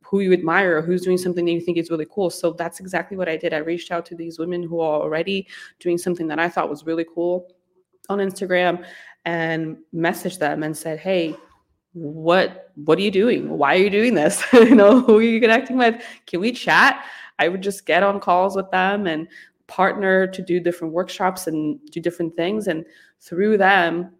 who 0.00 0.20
you 0.20 0.32
admire 0.32 0.78
or 0.78 0.82
who's 0.82 1.02
doing 1.02 1.18
something 1.18 1.44
that 1.44 1.52
you 1.52 1.60
think 1.60 1.76
is 1.76 1.90
really 1.90 2.06
cool 2.10 2.30
so 2.30 2.52
that's 2.52 2.80
exactly 2.80 3.14
what 3.14 3.28
i 3.28 3.36
did 3.36 3.52
i 3.52 3.58
reached 3.58 3.90
out 3.90 4.06
to 4.06 4.14
these 4.14 4.38
women 4.38 4.62
who 4.62 4.80
are 4.80 5.02
already 5.02 5.46
doing 5.80 5.98
something 5.98 6.26
that 6.26 6.38
i 6.38 6.48
thought 6.48 6.70
was 6.70 6.86
really 6.86 7.04
cool 7.14 7.46
on 8.08 8.18
instagram 8.20 8.82
and 9.26 9.76
messaged 9.94 10.38
them 10.38 10.62
and 10.62 10.74
said 10.74 10.98
hey 10.98 11.36
what 11.98 12.70
what 12.84 12.98
are 12.98 13.02
you 13.02 13.10
doing? 13.10 13.48
Why 13.50 13.74
are 13.74 13.78
you 13.78 13.90
doing 13.90 14.14
this? 14.14 14.42
You 14.52 14.74
know 14.74 15.00
who 15.00 15.18
are 15.18 15.22
you 15.22 15.40
connecting 15.40 15.76
with? 15.76 16.02
Can 16.26 16.40
we 16.40 16.52
chat? 16.52 17.04
I 17.38 17.48
would 17.48 17.62
just 17.62 17.86
get 17.86 18.02
on 18.02 18.20
calls 18.20 18.56
with 18.56 18.70
them 18.70 19.06
and 19.06 19.28
partner 19.66 20.26
to 20.26 20.42
do 20.42 20.60
different 20.60 20.94
workshops 20.94 21.46
and 21.46 21.78
do 21.90 22.00
different 22.00 22.34
things. 22.36 22.66
And 22.68 22.84
through 23.20 23.58
them 23.58 24.12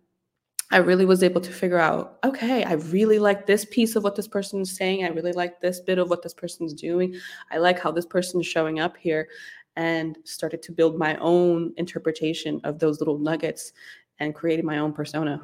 i 0.71 0.77
really 0.77 1.07
was 1.07 1.23
able 1.23 1.41
to 1.41 1.53
figure 1.53 1.79
out 1.79 2.19
okay 2.25 2.65
i 2.65 2.73
really 2.75 3.19
like 3.19 3.47
this 3.47 3.65
piece 3.67 3.97
of 3.97 4.03
what 4.03 4.17
this 4.17 4.29
person 4.29 4.61
is 4.61 4.77
saying. 4.77 5.05
I 5.05 5.09
really 5.09 5.33
like 5.33 5.61
this 5.61 5.81
bit 5.81 5.99
of 5.99 6.11
what 6.11 6.23
this 6.23 6.35
person's 6.35 6.75
doing. 6.75 7.15
I 7.51 7.59
like 7.59 7.79
how 7.79 7.91
this 7.93 8.05
person 8.05 8.41
is 8.41 8.47
showing 8.47 8.81
up 8.81 8.97
here 8.97 9.29
and 9.77 10.19
started 10.25 10.61
to 10.63 10.73
build 10.73 10.99
my 10.99 11.17
own 11.19 11.73
interpretation 11.77 12.61
of 12.65 12.81
those 12.81 12.99
little 13.01 13.19
nuggets 13.19 13.73
and 14.19 14.35
creating 14.35 14.67
my 14.67 14.79
own 14.79 14.93
persona 14.93 15.41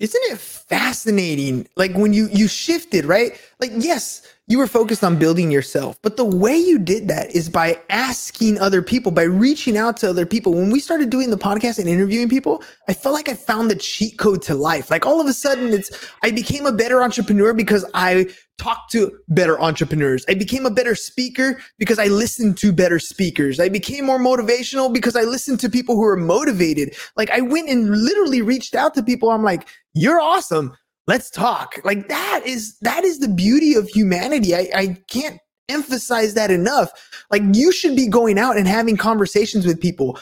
isn't 0.00 0.22
it 0.32 0.38
fascinating 0.38 1.68
like 1.76 1.92
when 1.92 2.12
you 2.12 2.28
you 2.32 2.48
shifted 2.48 3.04
right 3.04 3.38
like 3.60 3.70
yes 3.76 4.26
you 4.46 4.58
were 4.58 4.66
focused 4.66 5.04
on 5.04 5.18
building 5.18 5.50
yourself 5.50 5.98
but 6.02 6.16
the 6.16 6.24
way 6.24 6.56
you 6.56 6.78
did 6.78 7.06
that 7.06 7.30
is 7.36 7.48
by 7.48 7.78
asking 7.90 8.58
other 8.58 8.80
people 8.80 9.12
by 9.12 9.22
reaching 9.22 9.76
out 9.76 9.98
to 9.98 10.08
other 10.08 10.24
people 10.24 10.54
when 10.54 10.70
we 10.70 10.80
started 10.80 11.10
doing 11.10 11.30
the 11.30 11.36
podcast 11.36 11.78
and 11.78 11.88
interviewing 11.88 12.28
people 12.28 12.62
i 12.88 12.94
felt 12.94 13.14
like 13.14 13.28
i 13.28 13.34
found 13.34 13.70
the 13.70 13.76
cheat 13.76 14.18
code 14.18 14.40
to 14.40 14.54
life 14.54 14.90
like 14.90 15.04
all 15.04 15.20
of 15.20 15.26
a 15.26 15.34
sudden 15.34 15.72
it's 15.72 15.90
i 16.22 16.30
became 16.30 16.64
a 16.64 16.72
better 16.72 17.02
entrepreneur 17.02 17.52
because 17.52 17.84
i 17.94 18.26
talked 18.60 18.92
to 18.92 19.10
better 19.28 19.58
entrepreneurs. 19.60 20.24
I 20.28 20.34
became 20.34 20.66
a 20.66 20.70
better 20.70 20.94
speaker 20.94 21.58
because 21.78 21.98
I 21.98 22.06
listened 22.06 22.58
to 22.58 22.72
better 22.72 22.98
speakers. 22.98 23.58
I 23.58 23.70
became 23.70 24.04
more 24.04 24.18
motivational 24.18 24.92
because 24.92 25.16
I 25.16 25.22
listened 25.22 25.60
to 25.60 25.70
people 25.70 25.96
who 25.96 26.04
are 26.04 26.16
motivated. 26.16 26.94
Like 27.16 27.30
I 27.30 27.40
went 27.40 27.70
and 27.70 27.90
literally 27.90 28.42
reached 28.42 28.74
out 28.74 28.94
to 28.94 29.02
people. 29.02 29.30
I'm 29.30 29.42
like, 29.42 29.66
you're 29.94 30.20
awesome. 30.20 30.76
Let's 31.06 31.30
talk. 31.30 31.80
Like 31.84 32.08
that 32.08 32.42
is, 32.44 32.78
that 32.80 33.04
is 33.04 33.18
the 33.18 33.28
beauty 33.28 33.74
of 33.74 33.88
humanity. 33.88 34.54
I, 34.54 34.68
I 34.74 34.96
can't 35.08 35.38
emphasize 35.68 36.34
that 36.34 36.50
enough. 36.50 36.90
Like 37.30 37.42
you 37.52 37.72
should 37.72 37.96
be 37.96 38.08
going 38.08 38.38
out 38.38 38.56
and 38.56 38.66
having 38.66 38.96
conversations 38.96 39.66
with 39.66 39.80
people 39.80 40.18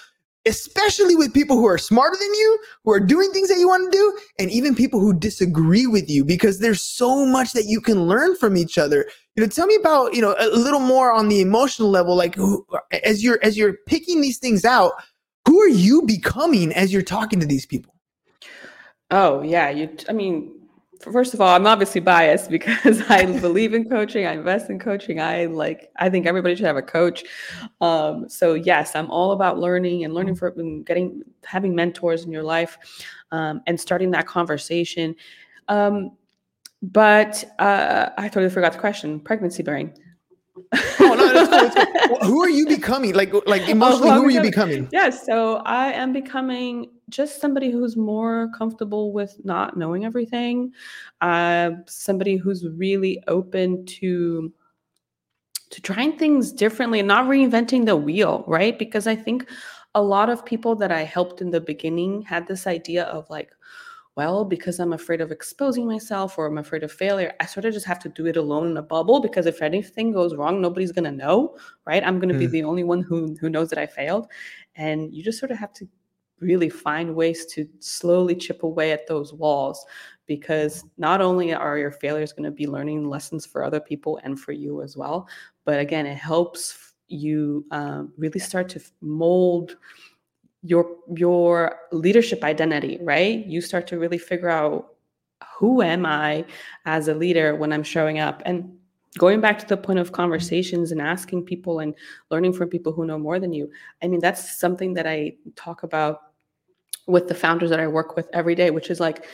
especially 0.49 1.15
with 1.15 1.35
people 1.35 1.57
who 1.57 1.67
are 1.67 1.79
smarter 1.79 2.17
than 2.19 2.35
you, 2.35 2.59
who 2.85 2.93
are 2.93 3.01
doing 3.01 3.31
things 3.33 3.49
that 3.49 3.59
you 3.59 3.69
want 3.69 3.91
to 3.91 3.97
do, 3.97 4.19
and 4.39 4.51
even 4.51 4.75
people 4.75 4.99
who 4.99 5.13
disagree 5.13 5.87
with 5.87 6.09
you, 6.09 6.25
because 6.25 6.59
there's 6.59 6.83
so 6.83 7.27
much 7.27 7.53
that 7.53 7.67
you 7.67 7.81
can 7.81 8.05
learn 8.05 8.35
from 8.37 8.57
each 8.57 8.79
other. 8.79 9.09
You 9.37 9.43
know, 9.43 9.49
tell 9.49 9.67
me 9.67 9.77
about 9.77 10.15
you 10.15 10.23
know 10.23 10.35
a 10.39 10.49
little 10.49 10.81
more 10.81 11.13
on 11.13 11.29
the 11.29 11.41
emotional 11.41 11.91
level, 11.91 12.17
like 12.17 12.37
as 13.05 13.23
you're 13.23 13.39
as 13.43 13.57
you're 13.57 13.75
picking 13.87 14.21
these 14.21 14.39
things 14.39 14.65
out, 14.65 14.93
who 15.47 15.61
are 15.61 15.69
you 15.69 16.03
becoming 16.03 16.73
as 16.73 16.93
you're 16.93 17.03
talking 17.03 17.41
to 17.41 17.47
these 17.47 17.67
people? 17.67 17.95
Oh 19.11 19.43
yeah, 19.43 19.71
you. 19.71 19.97
I 20.09 20.13
mean, 20.13 20.55
first 21.01 21.33
of 21.35 21.41
all, 21.41 21.55
I'm 21.55 21.67
obviously 21.67 22.01
biased 22.01 22.51
because 22.59 23.03
I 23.09 23.25
believe 23.41 23.75
in 23.75 23.89
coaching. 23.89 24.27
I 24.27 24.33
invest 24.33 24.71
in 24.71 24.79
coaching. 24.79 25.21
I 25.21 25.47
like. 25.47 25.91
I 25.97 26.11
think 26.11 26.27
everybody 26.27 26.55
should 26.57 26.67
have 26.67 26.77
a 26.77 26.83
coach. 26.83 27.25
Um, 27.81 28.29
so 28.29 28.55
yes, 28.55 28.95
I'm 28.95 29.11
all 29.11 29.33
about 29.33 29.59
learning 29.59 30.05
and 30.05 30.15
learning 30.15 30.37
from 30.37 30.83
getting 30.83 31.23
having 31.45 31.75
mentors 31.75 32.25
in 32.25 32.33
your 32.33 32.43
life, 32.43 32.79
um, 33.31 33.63
and 33.67 33.81
starting 33.81 34.11
that 34.13 34.27
conversation. 34.27 35.15
Um, 35.69 36.17
but 36.83 37.45
uh, 37.59 38.11
I 38.17 38.29
totally 38.29 38.51
forgot 38.51 38.73
the 38.73 38.79
question. 38.79 39.21
Pregnancy 39.21 39.63
brain 39.63 39.95
oh 41.01 41.15
no, 41.15 41.33
that's 41.33 41.49
cool, 41.49 41.85
that's 41.85 42.07
cool. 42.09 42.19
who 42.23 42.43
are 42.43 42.49
you 42.49 42.67
becoming? 42.67 43.15
Like, 43.15 43.33
like 43.47 43.63
emotionally, 43.69 44.11
oh, 44.11 44.15
who 44.15 44.27
are 44.27 44.31
you 44.31 44.43
becoming? 44.43 44.89
Yes, 44.93 45.25
yeah, 45.27 45.35
so 45.35 45.57
I 45.65 45.93
am 45.93 46.13
becoming 46.13 46.91
just 47.09 47.41
somebody 47.41 47.71
who's 47.71 47.97
more 47.97 48.51
comfortable 48.57 49.13
with 49.13 49.37
not 49.45 49.77
knowing 49.77 50.05
everything. 50.05 50.73
Uh, 51.21 51.71
somebody 51.87 52.37
who's 52.37 52.67
really 52.67 53.23
open 53.29 53.85
to 53.87 54.53
to 55.71 55.83
trying 55.83 56.17
things 56.17 56.53
differently 56.53 57.01
and 57.01 57.09
not 57.09 57.27
reinventing 57.27 57.85
the 57.85 57.97
wheel, 57.97 58.45
right? 58.47 58.79
Because 58.79 59.07
I 59.07 59.15
think 59.15 59.47
a 59.95 60.03
lot 60.03 60.31
of 60.31 60.45
people 60.45 60.75
that 60.77 60.93
I 60.93 61.03
helped 61.03 61.41
in 61.41 61.51
the 61.51 61.61
beginning 61.61 62.23
had 62.23 62.47
this 62.47 62.67
idea 62.67 63.05
of 63.05 63.29
like, 63.29 63.51
well, 64.19 64.45
because 64.45 64.81
I'm 64.81 64.95
afraid 64.95 65.21
of 65.21 65.31
exposing 65.31 65.87
myself 65.87 66.39
or 66.39 66.47
I'm 66.47 66.59
afraid 66.59 66.83
of 66.83 66.91
failure, 66.91 67.33
I 67.39 67.47
sort 67.47 67.67
of 67.67 67.73
just 67.73 67.87
have 67.87 68.01
to 68.01 68.09
do 68.09 68.27
it 68.27 68.37
alone 68.37 68.67
in 68.69 68.77
a 68.77 68.83
bubble 68.83 69.21
because 69.21 69.47
if 69.47 69.63
anything 69.63 70.11
goes 70.11 70.35
wrong, 70.35 70.61
nobody's 70.61 70.91
gonna 70.91 71.13
know, 71.13 71.57
right? 71.87 72.03
I'm 72.03 72.19
gonna 72.19 72.35
mm. 72.35 72.41
be 72.41 72.49
the 72.49 72.65
only 72.65 72.83
one 72.83 73.01
who 73.01 73.37
who 73.41 73.49
knows 73.49 73.69
that 73.71 73.79
I 73.79 73.87
failed. 73.87 74.27
And 74.75 75.15
you 75.15 75.23
just 75.23 75.39
sort 75.39 75.53
of 75.53 75.59
have 75.59 75.73
to 75.75 75.89
really 76.41 76.69
find 76.69 77.15
ways 77.15 77.47
to 77.55 77.69
slowly 77.79 78.35
chip 78.35 78.65
away 78.65 78.91
at 78.91 79.07
those 79.07 79.33
walls 79.33 79.87
because 80.27 80.85
not 80.97 81.21
only 81.21 81.55
are 81.55 81.79
your 81.79 81.93
failures 81.93 82.33
going 82.33 82.51
to 82.51 82.51
be 82.51 82.67
learning 82.67 83.09
lessons 83.09 83.47
for 83.47 83.63
other 83.63 83.79
people 83.79 84.19
and 84.25 84.41
for 84.41 84.51
you 84.51 84.83
as 84.83 84.97
well, 84.97 85.29
but 85.65 85.79
again, 85.79 86.07
it 86.07 86.19
helps 86.19 86.95
you 87.07 87.65
um, 87.71 88.13
really 88.17 88.41
start 88.41 88.69
to 88.71 88.81
mold 89.01 89.77
your 90.63 90.97
your 91.17 91.77
leadership 91.93 92.43
identity 92.43 92.99
right 93.03 93.47
you 93.47 93.61
start 93.61 93.87
to 93.87 93.99
really 93.99 94.19
figure 94.19 94.49
out 94.49 94.95
who 95.59 95.83
am 95.83 96.07
I 96.07 96.45
as 96.85 97.09
a 97.09 97.15
leader 97.15 97.55
when 97.57 97.73
I'm 97.73 97.83
showing 97.83 98.19
up? 98.19 98.43
And 98.47 98.77
going 99.17 99.41
back 99.41 99.59
to 99.59 99.67
the 99.67 99.77
point 99.77 99.99
of 99.99 100.13
conversations 100.13 100.93
and 100.93 101.01
asking 101.01 101.45
people 101.45 101.81
and 101.81 101.95
learning 102.31 102.53
from 102.53 102.69
people 102.69 102.93
who 102.93 103.07
know 103.07 103.19
more 103.19 103.41
than 103.41 103.53
you. 103.53 103.71
I 104.03 104.09
mean, 104.09 104.21
that's 104.21 104.59
something 104.59 104.95
that 104.95 105.07
I 105.07 105.37
talk 105.57 105.83
about 105.83 106.21
with 107.07 107.27
the 107.27 107.35
founders 107.35 107.71
that 107.71 107.81
I 107.81 107.87
work 107.87 108.17
with 108.17 108.29
every 108.33 108.55
day, 108.55 108.71
which 108.71 108.91
is 108.91 109.01
like, 109.01 109.27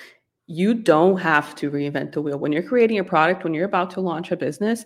you 0.47 0.75
don't 0.75 1.17
have 1.17 1.55
to 1.57 1.71
reinvent 1.71 2.13
the 2.13 2.23
wheel. 2.23 2.39
When 2.39 2.53
you're 2.53 2.63
creating 2.63 2.99
a 2.99 3.05
product, 3.05 3.45
when 3.45 3.55
you're 3.55 3.65
about 3.65 3.91
to 3.93 4.01
launch 4.01 4.31
a 4.31 4.37
business, 4.37 4.85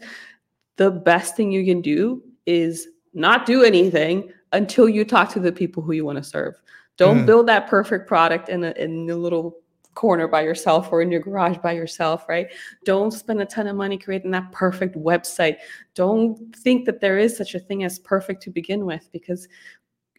the 0.77 0.91
best 0.91 1.37
thing 1.37 1.53
you 1.53 1.65
can 1.65 1.83
do 1.83 2.23
is 2.47 2.89
not 3.13 3.45
do 3.45 3.63
anything 3.63 4.33
until 4.53 4.89
you 4.89 5.05
talk 5.05 5.31
to 5.31 5.41
the 5.41 5.53
people 5.53 5.83
who 5.83 5.93
you 5.93 6.05
want 6.05 6.19
to 6.19 6.25
serve. 6.25 6.55
Don't 6.97 7.21
mm. 7.21 7.27
build 7.27 7.47
that 7.49 7.69
perfect 7.69 8.09
product 8.09 8.49
in 8.49 8.65
a, 8.65 8.71
in 8.73 9.09
a 9.11 9.17
little 9.17 9.59
corner 9.95 10.29
by 10.29 10.43
yourself 10.43 10.93
or 10.93 11.03
in 11.03 11.11
your 11.11 11.21
garage 11.21 11.57
by 11.59 11.73
yourself, 11.73 12.29
right? 12.29 12.47
Don't 12.85 13.13
spend 13.13 13.43
a 13.43 13.47
ton 13.47 13.67
of 13.67 13.75
money 13.75 13.99
creating 13.99 14.31
that 14.31 14.53
perfect 14.53 14.97
website. 14.97 15.57
Don't 15.95 16.55
think 16.57 16.87
that 16.87 17.01
there 17.01 17.19
is 17.19 17.37
such 17.37 17.57
a 17.57 17.59
thing 17.59 17.83
as 17.83 17.99
perfect 17.99 18.43
to 18.45 18.51
begin 18.51 18.87
with 18.87 19.09
because 19.13 19.49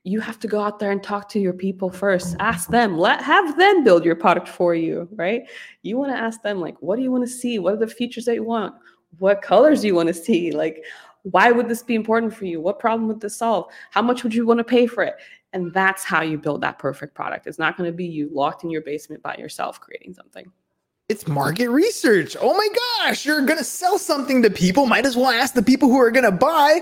you 0.03 0.19
have 0.19 0.39
to 0.39 0.47
go 0.47 0.61
out 0.61 0.79
there 0.79 0.91
and 0.91 1.01
talk 1.01 1.29
to 1.29 1.39
your 1.39 1.53
people 1.53 1.89
first. 1.89 2.35
Ask 2.39 2.69
them, 2.69 2.97
let 2.97 3.21
have 3.21 3.57
them 3.57 3.83
build 3.83 4.03
your 4.03 4.15
product 4.15 4.49
for 4.49 4.75
you, 4.75 5.07
right? 5.13 5.43
You 5.81 5.97
want 5.97 6.11
to 6.11 6.17
ask 6.17 6.41
them 6.41 6.59
like, 6.59 6.75
what 6.81 6.97
do 6.97 7.01
you 7.01 7.11
want 7.11 7.25
to 7.25 7.31
see? 7.31 7.59
What 7.59 7.73
are 7.73 7.77
the 7.77 7.87
features 7.87 8.25
that 8.25 8.35
you 8.35 8.43
want? 8.43 8.75
What 9.17 9.41
colors 9.41 9.81
do 9.81 9.87
you 9.87 9.95
want 9.95 10.07
to 10.07 10.13
see? 10.13 10.51
Like, 10.51 10.83
why 11.23 11.51
would 11.51 11.67
this 11.67 11.83
be 11.83 11.95
important 11.95 12.33
for 12.33 12.45
you? 12.45 12.61
What 12.61 12.79
problem 12.79 13.07
would 13.07 13.21
this 13.21 13.37
solve? 13.37 13.71
How 13.91 14.01
much 14.01 14.23
would 14.23 14.33
you 14.33 14.45
want 14.45 14.59
to 14.59 14.63
pay 14.63 14.87
for 14.87 15.03
it? 15.03 15.15
And 15.53 15.73
that's 15.73 16.03
how 16.03 16.21
you 16.21 16.37
build 16.37 16.61
that 16.61 16.79
perfect 16.79 17.15
product. 17.15 17.47
It's 17.47 17.59
not 17.59 17.77
going 17.77 17.89
to 17.89 17.95
be 17.95 18.05
you 18.05 18.29
locked 18.31 18.63
in 18.63 18.69
your 18.69 18.81
basement 18.81 19.23
by 19.23 19.35
yourself 19.35 19.81
creating 19.81 20.13
something. 20.13 20.51
It's 21.09 21.27
market 21.27 21.69
research. 21.69 22.37
Oh 22.39 22.53
my 22.53 22.67
gosh, 23.03 23.25
you're 23.25 23.43
going 23.43 23.57
to 23.57 23.63
sell 23.63 23.97
something 23.97 24.43
to 24.43 24.51
people. 24.51 24.85
Might 24.85 25.07
as 25.07 25.17
well 25.17 25.31
ask 25.31 25.55
the 25.55 25.63
people 25.63 25.89
who 25.89 25.99
are 25.99 26.11
going 26.11 26.25
to 26.25 26.31
buy 26.31 26.81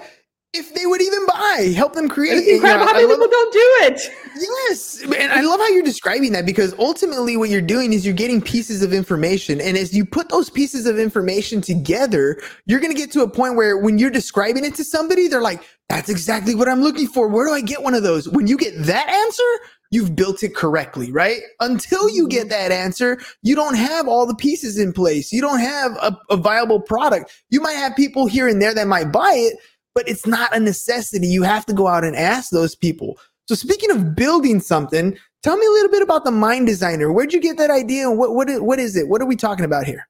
if 0.53 0.73
they 0.73 0.85
would 0.85 1.01
even 1.01 1.25
buy, 1.25 1.73
help 1.75 1.93
them 1.93 2.07
create. 2.07 2.37
It's 2.37 2.47
incredible 2.47 2.85
you 2.85 2.85
know, 2.85 2.87
how 2.87 2.93
many 2.93 3.07
people 3.07 3.27
don't 3.27 3.53
do 3.53 3.77
it. 3.81 4.11
Yes, 4.69 5.01
and 5.01 5.31
I 5.31 5.41
love 5.41 5.59
how 5.59 5.67
you're 5.69 5.81
describing 5.81 6.31
that 6.33 6.45
because 6.45 6.75
ultimately, 6.77 7.37
what 7.37 7.49
you're 7.49 7.59
doing 7.59 7.91
is 7.91 8.05
you're 8.05 8.13
getting 8.13 8.39
pieces 8.39 8.83
of 8.83 8.93
information, 8.93 9.59
and 9.59 9.75
as 9.75 9.95
you 9.95 10.05
put 10.05 10.29
those 10.29 10.51
pieces 10.51 10.85
of 10.85 10.99
information 10.99 11.59
together, 11.59 12.39
you're 12.67 12.79
going 12.79 12.93
to 12.93 12.97
get 12.97 13.11
to 13.13 13.21
a 13.21 13.29
point 13.29 13.55
where 13.55 13.79
when 13.79 13.97
you're 13.97 14.11
describing 14.11 14.63
it 14.63 14.75
to 14.75 14.83
somebody, 14.83 15.27
they're 15.27 15.41
like, 15.41 15.63
"That's 15.89 16.07
exactly 16.07 16.53
what 16.53 16.69
I'm 16.69 16.81
looking 16.81 17.07
for. 17.07 17.27
Where 17.27 17.47
do 17.47 17.53
I 17.53 17.61
get 17.61 17.81
one 17.81 17.95
of 17.95 18.03
those?" 18.03 18.29
When 18.29 18.45
you 18.45 18.57
get 18.57 18.75
that 18.83 19.09
answer, 19.09 19.65
you've 19.89 20.15
built 20.15 20.43
it 20.43 20.55
correctly, 20.55 21.11
right? 21.11 21.41
Until 21.59 22.07
you 22.11 22.27
get 22.27 22.41
mm-hmm. 22.41 22.49
that 22.49 22.71
answer, 22.71 23.19
you 23.41 23.55
don't 23.55 23.75
have 23.75 24.07
all 24.07 24.27
the 24.27 24.35
pieces 24.35 24.77
in 24.77 24.93
place. 24.93 25.31
You 25.31 25.41
don't 25.41 25.61
have 25.61 25.93
a, 25.93 26.15
a 26.29 26.37
viable 26.37 26.79
product. 26.79 27.43
You 27.49 27.59
might 27.59 27.73
have 27.73 27.95
people 27.95 28.27
here 28.27 28.47
and 28.47 28.61
there 28.61 28.75
that 28.75 28.87
might 28.87 29.11
buy 29.11 29.33
it 29.35 29.57
but 29.97 30.07
it's 30.07 30.27
not 30.27 30.55
a 30.55 30.59
necessity. 30.59 31.25
You 31.25 31.41
have 31.41 31.65
to 31.65 31.73
go 31.73 31.87
out 31.87 32.03
and 32.03 32.15
ask 32.15 32.51
those 32.51 32.75
people. 32.75 33.17
So 33.47 33.55
speaking 33.55 33.89
of 33.89 34.15
building 34.15 34.59
something, 34.59 35.17
tell 35.41 35.57
me 35.57 35.65
a 35.65 35.71
little 35.71 35.89
bit 35.89 36.03
about 36.03 36.23
the 36.23 36.29
mind 36.29 36.67
designer. 36.67 37.11
Where'd 37.11 37.33
you 37.33 37.41
get 37.41 37.57
that 37.57 37.71
idea? 37.71 38.07
And 38.07 38.19
what, 38.19 38.35
what, 38.35 38.61
what 38.61 38.77
is 38.77 38.95
it? 38.95 39.07
What 39.07 39.23
are 39.23 39.25
we 39.25 39.35
talking 39.35 39.65
about 39.65 39.87
here? 39.87 40.07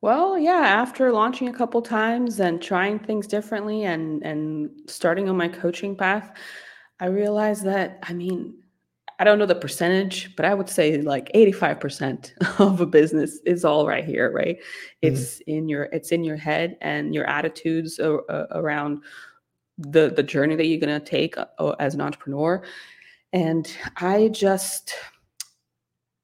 Well, 0.00 0.38
yeah, 0.38 0.52
after 0.52 1.12
launching 1.12 1.48
a 1.48 1.52
couple 1.52 1.82
times 1.82 2.40
and 2.40 2.62
trying 2.62 2.98
things 2.98 3.26
differently 3.26 3.84
and 3.84 4.22
and 4.22 4.70
starting 4.86 5.28
on 5.28 5.36
my 5.36 5.48
coaching 5.48 5.94
path, 5.94 6.32
I 6.98 7.08
realized 7.08 7.64
that 7.64 7.98
I 8.04 8.14
mean, 8.14 8.54
I 9.18 9.24
don't 9.24 9.38
know 9.38 9.46
the 9.46 9.54
percentage, 9.54 10.34
but 10.36 10.44
I 10.44 10.54
would 10.54 10.68
say 10.68 11.00
like 11.00 11.30
85% 11.32 12.60
of 12.60 12.80
a 12.80 12.86
business 12.86 13.38
is 13.44 13.64
all 13.64 13.86
right 13.86 14.04
here, 14.04 14.30
right? 14.30 14.56
Mm-hmm. 14.56 15.14
It's 15.14 15.40
in 15.40 15.68
your 15.68 15.84
it's 15.84 16.12
in 16.12 16.24
your 16.24 16.36
head 16.36 16.76
and 16.80 17.14
your 17.14 17.24
attitudes 17.26 17.98
around 18.00 19.02
the 19.78 20.10
the 20.10 20.22
journey 20.22 20.56
that 20.56 20.66
you're 20.66 20.80
going 20.80 21.00
to 21.00 21.04
take 21.04 21.36
uh, 21.36 21.70
as 21.80 21.94
an 21.94 22.00
entrepreneur. 22.00 22.62
And 23.32 23.70
I 23.96 24.28
just 24.28 24.94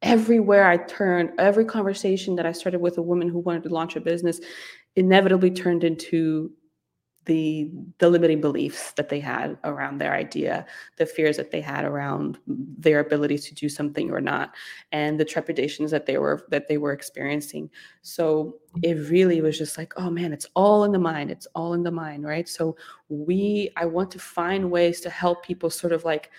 everywhere 0.02 0.66
I 0.66 0.76
turned, 0.76 1.30
every 1.38 1.64
conversation 1.64 2.36
that 2.36 2.46
I 2.46 2.52
started 2.52 2.80
with 2.80 2.98
a 2.98 3.02
woman 3.02 3.28
who 3.28 3.38
wanted 3.38 3.62
to 3.64 3.70
launch 3.70 3.96
a 3.96 4.00
business 4.00 4.38
inevitably 4.96 5.50
turned 5.50 5.82
into 5.82 6.52
the 7.26 7.70
the 7.98 8.08
limiting 8.08 8.40
beliefs 8.40 8.92
that 8.92 9.08
they 9.08 9.20
had 9.20 9.56
around 9.64 9.98
their 9.98 10.12
idea 10.12 10.66
the 10.96 11.06
fears 11.06 11.36
that 11.36 11.50
they 11.50 11.60
had 11.60 11.84
around 11.84 12.38
their 12.46 13.00
ability 13.00 13.38
to 13.38 13.54
do 13.54 13.68
something 13.68 14.10
or 14.10 14.20
not 14.20 14.54
and 14.92 15.18
the 15.18 15.24
trepidations 15.24 15.90
that 15.90 16.06
they 16.06 16.18
were 16.18 16.44
that 16.50 16.68
they 16.68 16.76
were 16.76 16.92
experiencing. 16.92 17.70
So 18.02 18.56
it 18.82 18.94
really 19.08 19.40
was 19.40 19.56
just 19.56 19.78
like 19.78 19.92
oh 19.96 20.10
man 20.10 20.32
it's 20.32 20.46
all 20.54 20.84
in 20.84 20.92
the 20.92 20.98
mind 20.98 21.30
it's 21.30 21.46
all 21.54 21.74
in 21.74 21.82
the 21.82 21.90
mind 21.90 22.24
right? 22.24 22.48
So 22.48 22.76
we 23.10 23.70
i 23.76 23.84
want 23.84 24.10
to 24.10 24.18
find 24.18 24.70
ways 24.70 25.00
to 25.02 25.10
help 25.10 25.44
people 25.44 25.68
sort 25.70 25.92
of 25.92 26.04
like 26.04 26.30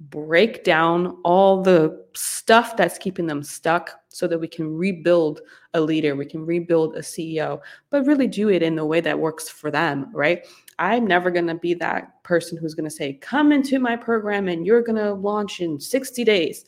break 0.00 0.64
down 0.64 1.18
all 1.24 1.62
the 1.62 2.04
stuff 2.14 2.76
that's 2.76 2.98
keeping 2.98 3.26
them 3.26 3.42
stuck 3.42 3.92
so 4.08 4.26
that 4.26 4.38
we 4.38 4.48
can 4.48 4.76
rebuild 4.76 5.40
a 5.74 5.80
leader, 5.80 6.14
we 6.14 6.26
can 6.26 6.44
rebuild 6.44 6.96
a 6.96 7.00
CEO, 7.00 7.60
but 7.90 8.06
really 8.06 8.26
do 8.26 8.48
it 8.48 8.62
in 8.62 8.74
the 8.74 8.84
way 8.84 9.00
that 9.00 9.18
works 9.18 9.48
for 9.48 9.70
them, 9.70 10.10
right? 10.12 10.46
I'm 10.78 11.06
never 11.06 11.30
going 11.30 11.46
to 11.46 11.54
be 11.54 11.74
that 11.74 12.22
person 12.24 12.58
who's 12.58 12.74
going 12.74 12.88
to 12.88 12.90
say, 12.90 13.14
come 13.14 13.52
into 13.52 13.78
my 13.78 13.96
program 13.96 14.48
and 14.48 14.66
you're 14.66 14.82
going 14.82 15.02
to 15.02 15.14
launch 15.14 15.60
in 15.60 15.80
60 15.80 16.24
days. 16.24 16.64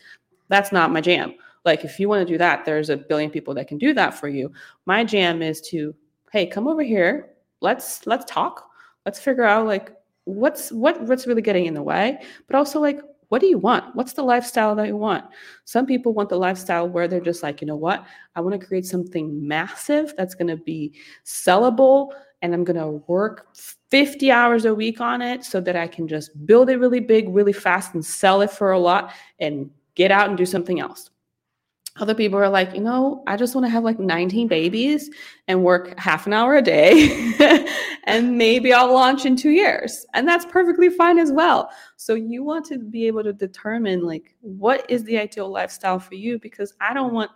That's 0.48 0.72
not 0.72 0.92
my 0.92 1.00
jam. 1.00 1.34
Like, 1.64 1.84
if 1.84 1.98
you 1.98 2.08
want 2.08 2.26
to 2.26 2.32
do 2.32 2.38
that, 2.38 2.64
there's 2.64 2.90
a 2.90 2.96
billion 2.96 3.30
people 3.30 3.52
that 3.54 3.66
can 3.66 3.76
do 3.76 3.92
that 3.94 4.14
for 4.14 4.28
you. 4.28 4.52
My 4.86 5.02
jam 5.02 5.42
is 5.42 5.60
to, 5.62 5.94
hey, 6.30 6.46
come 6.46 6.68
over 6.68 6.82
here. 6.82 7.30
Let's 7.60 8.06
let's 8.06 8.24
talk. 8.30 8.68
Let's 9.04 9.18
figure 9.18 9.42
out 9.42 9.66
like 9.66 9.90
what's 10.24 10.70
what 10.70 11.00
what's 11.02 11.26
really 11.26 11.42
getting 11.42 11.66
in 11.66 11.74
the 11.74 11.82
way, 11.82 12.18
but 12.46 12.54
also 12.54 12.80
like 12.80 13.00
what 13.28 13.40
do 13.40 13.46
you 13.46 13.58
want? 13.58 13.94
What's 13.94 14.12
the 14.12 14.22
lifestyle 14.22 14.74
that 14.76 14.86
you 14.86 14.96
want? 14.96 15.24
Some 15.64 15.86
people 15.86 16.14
want 16.14 16.28
the 16.28 16.38
lifestyle 16.38 16.88
where 16.88 17.08
they're 17.08 17.20
just 17.20 17.42
like, 17.42 17.60
you 17.60 17.66
know 17.66 17.76
what? 17.76 18.06
I 18.34 18.40
want 18.40 18.60
to 18.60 18.66
create 18.66 18.86
something 18.86 19.46
massive 19.46 20.14
that's 20.16 20.34
going 20.34 20.48
to 20.48 20.56
be 20.56 20.94
sellable 21.24 22.12
and 22.42 22.54
I'm 22.54 22.64
going 22.64 22.76
to 22.76 23.02
work 23.08 23.48
50 23.90 24.30
hours 24.30 24.64
a 24.64 24.74
week 24.74 25.00
on 25.00 25.22
it 25.22 25.44
so 25.44 25.60
that 25.60 25.76
I 25.76 25.88
can 25.88 26.06
just 26.06 26.46
build 26.46 26.70
it 26.70 26.78
really 26.78 27.00
big, 27.00 27.28
really 27.28 27.52
fast 27.52 27.94
and 27.94 28.04
sell 28.04 28.42
it 28.42 28.50
for 28.50 28.72
a 28.72 28.78
lot 28.78 29.12
and 29.40 29.70
get 29.94 30.10
out 30.10 30.28
and 30.28 30.36
do 30.36 30.46
something 30.46 30.78
else. 30.78 31.10
Other 31.98 32.14
people 32.14 32.38
are 32.38 32.48
like, 32.48 32.74
you 32.74 32.80
know, 32.80 33.22
I 33.26 33.37
just 33.37 33.54
want 33.54 33.64
to 33.64 33.70
have 33.70 33.82
like 33.82 33.98
19 33.98 34.48
babies 34.48 35.11
and 35.48 35.64
work 35.64 35.98
half 35.98 36.26
an 36.26 36.35
hour 36.35 36.56
a 36.56 36.62
day, 36.62 37.32
and 38.04 38.37
maybe 38.37 38.72
I'll 38.72 38.92
launch 38.92 39.24
in 39.24 39.35
two 39.35 39.50
years. 39.50 40.04
And 40.12 40.28
that's 40.28 40.44
perfectly 40.44 40.90
fine 40.90 41.18
as 41.18 41.32
well. 41.32 41.70
So, 41.96 42.14
you 42.14 42.44
want 42.44 42.66
to 42.66 42.78
be 42.78 43.06
able 43.06 43.24
to 43.24 43.32
determine 43.32 44.02
like 44.02 44.37
what 44.40 44.85
is 44.90 45.04
the 45.04 45.18
ideal 45.18 45.48
lifestyle 45.48 45.98
for 45.98 46.14
you 46.14 46.38
because 46.38 46.74
I 46.80 46.92
don't 46.92 47.14
want 47.14 47.30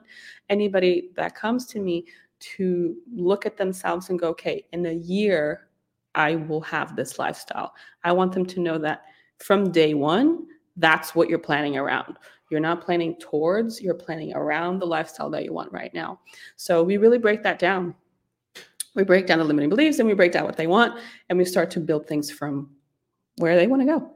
anybody 0.50 1.10
that 1.16 1.34
comes 1.34 1.64
to 1.66 1.80
me 1.80 2.04
to 2.40 2.96
look 3.12 3.46
at 3.46 3.56
themselves 3.56 4.10
and 4.10 4.18
go, 4.18 4.28
okay, 4.28 4.64
in 4.72 4.86
a 4.86 4.92
year, 4.92 5.68
I 6.14 6.36
will 6.36 6.62
have 6.62 6.96
this 6.96 7.18
lifestyle. 7.18 7.74
I 8.04 8.12
want 8.12 8.32
them 8.32 8.46
to 8.46 8.60
know 8.60 8.78
that 8.78 9.02
from 9.38 9.70
day 9.70 9.94
one, 9.94 10.46
that's 10.76 11.14
what 11.14 11.28
you're 11.28 11.38
planning 11.38 11.76
around. 11.76 12.16
You're 12.50 12.60
not 12.60 12.84
planning 12.84 13.16
towards, 13.16 13.80
you're 13.80 13.94
planning 13.94 14.34
around 14.34 14.80
the 14.80 14.86
lifestyle 14.86 15.30
that 15.30 15.44
you 15.44 15.52
want 15.52 15.72
right 15.72 15.94
now. 15.94 16.20
So 16.56 16.82
we 16.82 16.96
really 16.96 17.18
break 17.18 17.42
that 17.44 17.58
down. 17.58 17.94
We 18.94 19.04
break 19.04 19.26
down 19.26 19.38
the 19.38 19.44
limiting 19.44 19.70
beliefs 19.70 20.00
and 20.00 20.08
we 20.08 20.14
break 20.14 20.32
down 20.32 20.44
what 20.44 20.56
they 20.56 20.66
want 20.66 20.98
and 21.28 21.38
we 21.38 21.44
start 21.44 21.70
to 21.72 21.80
build 21.80 22.08
things 22.08 22.30
from 22.30 22.70
where 23.36 23.56
they 23.56 23.68
want 23.68 23.82
to 23.82 23.86
go. 23.86 24.10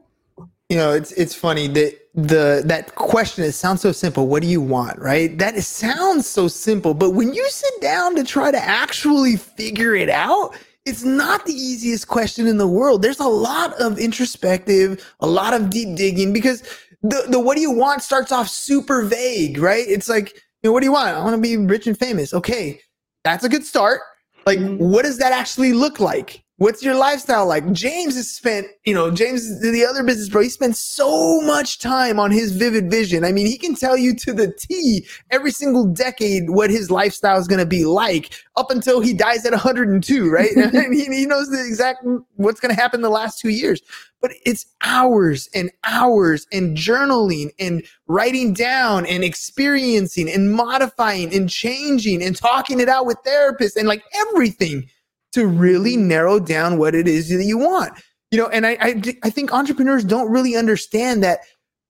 You 0.69 0.77
know, 0.77 0.93
it's 0.93 1.11
it's 1.11 1.35
funny 1.35 1.67
that 1.67 1.95
the 2.15 2.63
that 2.65 2.95
question 2.95 3.43
it 3.43 3.51
sounds 3.51 3.81
so 3.81 3.91
simple. 3.91 4.27
What 4.27 4.41
do 4.41 4.47
you 4.47 4.59
want, 4.59 4.97
right? 4.99 5.37
That 5.37 5.55
is, 5.55 5.67
sounds 5.67 6.27
so 6.27 6.47
simple, 6.47 6.95
but 6.95 7.11
when 7.11 7.33
you 7.33 7.47
sit 7.49 7.81
down 7.81 8.15
to 8.15 8.23
try 8.23 8.49
to 8.49 8.57
actually 8.57 9.35
figure 9.35 9.93
it 9.93 10.09
out, 10.09 10.55
it's 10.85 11.03
not 11.03 11.45
the 11.45 11.53
easiest 11.53 12.07
question 12.07 12.47
in 12.47 12.57
the 12.57 12.67
world. 12.67 13.01
There's 13.01 13.19
a 13.19 13.27
lot 13.27 13.73
of 13.81 13.99
introspective, 13.99 15.03
a 15.19 15.27
lot 15.27 15.53
of 15.53 15.69
deep 15.69 15.95
digging 15.95 16.33
because 16.33 16.63
the, 17.09 17.25
the 17.29 17.39
what 17.39 17.55
do 17.55 17.61
you 17.61 17.71
want 17.71 18.01
starts 18.01 18.31
off 18.31 18.47
super 18.47 19.03
vague, 19.03 19.57
right? 19.57 19.85
It's 19.87 20.09
like, 20.09 20.33
you 20.33 20.69
know, 20.69 20.71
what 20.71 20.79
do 20.81 20.85
you 20.85 20.93
want? 20.93 21.09
I 21.09 21.23
want 21.23 21.35
to 21.35 21.41
be 21.41 21.57
rich 21.57 21.87
and 21.87 21.97
famous. 21.97 22.33
Okay, 22.33 22.79
that's 23.23 23.43
a 23.43 23.49
good 23.49 23.65
start. 23.65 24.01
Like, 24.45 24.59
mm-hmm. 24.59 24.77
what 24.77 25.03
does 25.03 25.17
that 25.17 25.31
actually 25.31 25.73
look 25.73 25.99
like? 25.99 26.44
What's 26.57 26.81
your 26.81 26.95
lifestyle 26.95 27.45
like? 27.45 27.69
James 27.73 28.15
has 28.15 28.31
spent, 28.31 28.67
you 28.85 28.93
know, 28.93 29.11
James, 29.11 29.59
the 29.59 29.85
other 29.85 30.03
business 30.03 30.29
bro, 30.29 30.41
he 30.41 30.47
spent 30.47 30.77
so 30.77 31.41
much 31.41 31.79
time 31.79 32.17
on 32.17 32.31
his 32.31 32.53
vivid 32.53 32.89
vision. 32.89 33.25
I 33.25 33.33
mean, 33.33 33.45
he 33.45 33.57
can 33.57 33.75
tell 33.75 33.97
you 33.97 34.15
to 34.15 34.31
the 34.31 34.53
T 34.53 35.05
every 35.31 35.51
single 35.51 35.85
decade 35.85 36.49
what 36.49 36.69
his 36.69 36.89
lifestyle 36.89 37.37
is 37.37 37.49
going 37.49 37.59
to 37.59 37.65
be 37.65 37.83
like 37.83 38.33
up 38.55 38.71
until 38.71 39.01
he 39.01 39.13
dies 39.13 39.45
at 39.45 39.51
102, 39.51 40.31
right? 40.31 40.51
and 40.55 40.93
he, 40.93 41.03
he 41.03 41.25
knows 41.25 41.49
the 41.49 41.59
exact 41.59 42.05
what's 42.35 42.61
going 42.61 42.73
to 42.73 42.81
happen 42.81 43.01
the 43.01 43.09
last 43.09 43.41
two 43.41 43.49
years. 43.49 43.81
But 44.21 44.31
it's 44.45 44.65
hours 44.81 45.49
and 45.53 45.69
hours 45.83 46.47
and 46.53 46.77
journaling 46.77 47.49
and 47.59 47.85
writing 48.07 48.53
down 48.53 49.05
and 49.07 49.25
experiencing 49.25 50.29
and 50.29 50.53
modifying 50.53 51.35
and 51.35 51.49
changing 51.49 52.23
and 52.23 52.33
talking 52.33 52.79
it 52.79 52.87
out 52.87 53.05
with 53.05 53.17
therapists 53.27 53.75
and 53.75 53.89
like 53.89 54.03
everything 54.15 54.89
to 55.35 55.47
really 55.47 55.95
mm-hmm. 55.95 56.07
narrow 56.07 56.39
down 56.39 56.77
what 56.77 56.95
it 56.95 57.07
is 57.07 57.29
that 57.29 57.43
you 57.43 57.57
want. 57.57 57.93
You 58.31 58.39
know, 58.39 58.47
and 58.47 58.65
I, 58.65 58.77
I, 58.81 59.01
I 59.23 59.29
think 59.29 59.53
entrepreneurs 59.53 60.03
don't 60.03 60.29
really 60.29 60.55
understand 60.55 61.23
that 61.23 61.41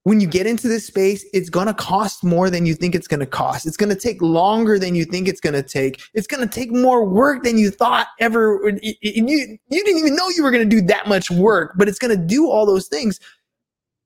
when 0.03 0.21
you 0.21 0.27
get 0.27 0.45
into 0.45 0.67
this 0.67 0.85
space, 0.85 1.25
it's 1.33 1.49
going 1.49 1.65
to 1.65 1.73
cost 1.73 2.23
more 2.23 2.51
than 2.51 2.67
you 2.67 2.75
think 2.75 2.93
it's 2.93 3.07
going 3.07 3.21
to 3.21 3.25
cost. 3.25 3.65
It's 3.65 3.77
going 3.77 3.89
to 3.89 3.95
take 3.95 4.21
longer 4.21 4.77
than 4.77 4.93
you 4.93 5.03
think 5.03 5.27
it's 5.27 5.41
going 5.41 5.53
to 5.53 5.63
take. 5.63 5.99
It's 6.13 6.27
going 6.27 6.47
to 6.47 6.53
take 6.53 6.71
more 6.71 7.03
work 7.03 7.43
than 7.43 7.57
you 7.57 7.71
thought 7.71 8.07
ever. 8.19 8.61
You, 8.83 8.93
you 9.01 9.57
didn't 9.69 9.97
even 9.97 10.15
know 10.15 10.29
you 10.29 10.43
were 10.43 10.51
going 10.51 10.69
to 10.69 10.75
do 10.75 10.85
that 10.85 11.07
much 11.07 11.31
work, 11.31 11.73
but 11.75 11.87
it's 11.87 11.97
going 11.97 12.15
to 12.15 12.23
do 12.23 12.47
all 12.47 12.67
those 12.67 12.87
things. 12.87 13.19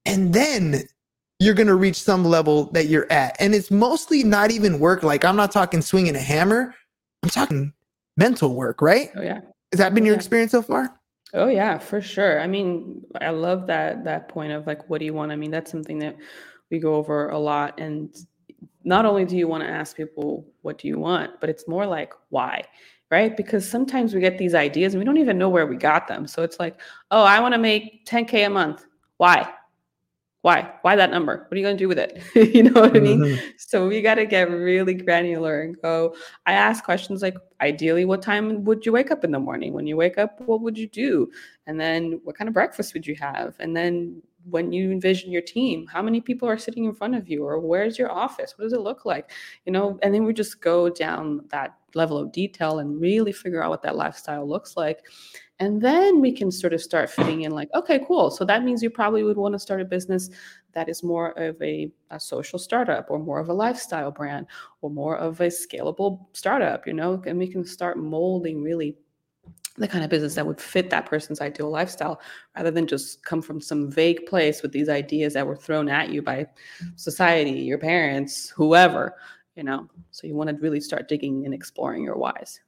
And 0.06 0.34
then 0.34 0.84
you're 1.40 1.54
going 1.54 1.68
to 1.68 1.76
reach 1.76 2.02
some 2.02 2.24
level 2.24 2.72
that 2.72 2.86
you're 2.86 3.12
at. 3.12 3.36
And 3.40 3.54
it's 3.54 3.70
mostly 3.70 4.24
not 4.24 4.52
even 4.52 4.80
work. 4.80 5.04
Like 5.04 5.26
I'm 5.26 5.36
not 5.36 5.52
talking 5.52 5.82
swinging 5.82 6.16
a 6.16 6.20
hammer. 6.20 6.74
I'm 7.24 7.30
talking 7.30 7.74
mental 8.20 8.54
work, 8.54 8.82
right? 8.82 9.10
Oh 9.16 9.22
yeah. 9.22 9.42
Has 9.72 9.80
that 9.80 9.94
been 9.94 10.04
Oh, 10.04 10.08
your 10.08 10.16
yeah. 10.16 10.20
experience 10.20 10.52
so 10.52 10.62
far? 10.62 11.00
Oh 11.34 11.48
yeah, 11.48 11.78
for 11.78 12.02
sure. 12.02 12.42
I 12.42 12.48
mean, 12.48 13.04
I 13.22 13.30
love 13.30 13.66
that 13.68 14.04
that 14.04 14.28
point 14.30 14.52
of 14.52 14.68
like 14.68 14.90
what 14.90 15.00
do 15.00 15.06
you 15.06 15.14
want? 15.14 15.32
I 15.32 15.36
mean, 15.36 15.52
that's 15.52 15.72
something 15.72 16.00
that 16.00 16.18
we 16.70 16.80
go 16.80 16.96
over 16.96 17.30
a 17.30 17.40
lot 17.40 17.80
and 17.80 18.16
not 18.84 19.06
only 19.06 19.26
do 19.26 19.38
you 19.38 19.48
want 19.48 19.64
to 19.64 19.70
ask 19.70 19.96
people 19.96 20.46
what 20.62 20.78
do 20.78 20.88
you 20.88 20.98
want, 21.00 21.40
but 21.40 21.50
it's 21.50 21.68
more 21.68 21.86
like 21.86 22.14
why, 22.30 22.64
right? 23.12 23.36
Because 23.36 23.70
sometimes 23.70 24.14
we 24.14 24.20
get 24.22 24.38
these 24.38 24.56
ideas 24.56 24.94
and 24.94 25.00
we 25.00 25.06
don't 25.06 25.18
even 25.18 25.38
know 25.38 25.50
where 25.50 25.68
we 25.68 25.76
got 25.76 26.08
them. 26.08 26.28
So 26.28 26.44
it's 26.44 26.60
like, 26.60 26.80
"Oh, 27.12 27.24
I 27.24 27.40
want 27.40 27.54
to 27.54 27.60
make 27.60 28.06
10k 28.06 28.46
a 28.46 28.50
month." 28.50 28.86
Why? 29.18 29.48
Why? 30.42 30.72
Why 30.84 30.96
that 30.96 31.12
number? 31.12 31.46
What 31.48 31.54
are 31.54 31.58
you 31.58 31.66
going 31.66 31.76
to 31.76 31.84
do 31.84 31.90
with 31.90 32.00
it? 32.00 32.24
you 32.56 32.64
know 32.64 32.80
what 32.80 32.96
I 32.96 33.00
mean? 33.02 33.20
Mhm. 33.20 33.42
So 33.58 33.88
we 33.90 34.02
got 34.02 34.16
to 34.16 34.26
get 34.26 34.50
really 34.50 34.94
granular 34.94 35.62
and 35.62 35.76
go. 35.82 36.16
I 36.46 36.54
ask 36.54 36.84
questions 36.84 37.22
like, 37.22 37.36
ideally, 37.60 38.06
what 38.06 38.22
time 38.22 38.64
would 38.64 38.86
you 38.86 38.94
wake 38.94 39.12
up 39.12 39.26
in 39.26 39.32
the 39.32 39.40
morning? 39.40 39.74
When 39.74 39.86
you 39.86 39.98
wake 39.98 40.18
up, 40.18 40.40
what 40.42 40.62
would 40.62 40.78
you 40.78 40.88
do? 40.88 41.30
And 41.68 41.78
then 41.80 42.22
what 42.24 42.38
kind 42.38 42.48
of 42.48 42.54
breakfast 42.54 42.94
would 42.94 43.06
you 43.06 43.16
have? 43.16 43.56
And 43.60 43.76
then 43.76 44.22
when 44.50 44.72
you 44.72 44.92
envision 44.92 45.30
your 45.30 45.42
team, 45.42 45.86
how 45.88 46.02
many 46.02 46.22
people 46.22 46.48
are 46.48 46.58
sitting 46.58 46.86
in 46.86 46.94
front 46.94 47.16
of 47.16 47.28
you? 47.28 47.44
Or 47.44 47.60
where's 47.60 48.00
your 48.00 48.10
office? 48.10 48.54
What 48.58 48.64
does 48.64 48.74
it 48.74 48.80
look 48.80 49.04
like? 49.04 49.32
You 49.66 49.74
know, 49.74 50.00
and 50.02 50.14
then 50.14 50.24
we 50.24 50.34
just 50.34 50.62
go 50.62 50.90
down 50.90 51.42
that 51.50 51.76
level 51.96 52.18
of 52.18 52.32
detail 52.32 52.80
and 52.80 53.02
really 53.02 53.34
figure 53.34 53.62
out 53.62 53.72
what 53.72 53.82
that 53.82 53.98
lifestyle 53.98 54.48
looks 54.48 54.78
like. 54.78 55.02
And 55.60 55.82
then 55.82 56.22
we 56.22 56.32
can 56.32 56.52
sort 56.52 56.74
of 56.74 56.82
start 56.82 57.10
fitting 57.10 57.42
in 57.42 57.52
like, 57.52 57.70
okay, 57.74 58.00
cool. 58.08 58.32
So 58.32 58.46
that 58.46 58.64
means 58.64 58.82
you 58.82 58.90
probably 58.90 59.24
would 59.24 59.36
want 59.36 59.54
to 59.54 59.60
start 59.60 59.82
a 59.82 59.86
business 59.86 60.30
that 60.72 60.88
is 60.88 61.04
more 61.04 61.32
of 61.32 61.62
a, 61.62 61.92
a 62.12 62.20
social 62.20 62.58
startup 62.58 63.08
or 63.10 63.20
more 63.20 63.40
of 63.40 63.50
a 63.50 63.54
lifestyle 63.54 64.10
brand 64.10 64.48
or 64.82 64.90
more 64.90 65.18
of 65.18 65.42
a 65.42 65.48
scalable 65.48 66.26
startup, 66.32 66.88
you 66.88 66.94
know, 66.94 67.22
and 67.26 67.38
we 67.38 67.48
can 67.48 67.66
start 67.66 67.98
molding 67.98 68.64
really 68.64 68.96
the 69.76 69.88
kind 69.88 70.04
of 70.04 70.10
business 70.10 70.36
that 70.36 70.46
would 70.46 70.60
fit 70.60 70.90
that 70.90 71.06
person's 71.06 71.42
ideal 71.42 71.70
lifestyle 71.70 72.22
rather 72.56 72.72
than 72.72 72.86
just 72.86 73.24
come 73.24 73.42
from 73.42 73.62
some 73.62 73.92
vague 73.92 74.26
place 74.26 74.62
with 74.62 74.72
these 74.72 74.90
ideas 74.90 75.34
that 75.34 75.48
were 75.48 75.56
thrown 75.56 75.90
at 75.90 76.10
you 76.10 76.22
by 76.22 76.46
society, 76.96 77.52
your 77.52 77.78
parents, 77.78 78.50
whoever, 78.50 79.16
you 79.56 79.64
know. 79.64 79.88
So 80.12 80.28
you 80.28 80.36
want 80.36 80.50
to 80.50 80.56
really 80.58 80.82
start 80.82 81.08
digging 81.08 81.46
and 81.46 81.54
exploring 81.54 82.04
your 82.04 82.18
whys. 82.18 82.60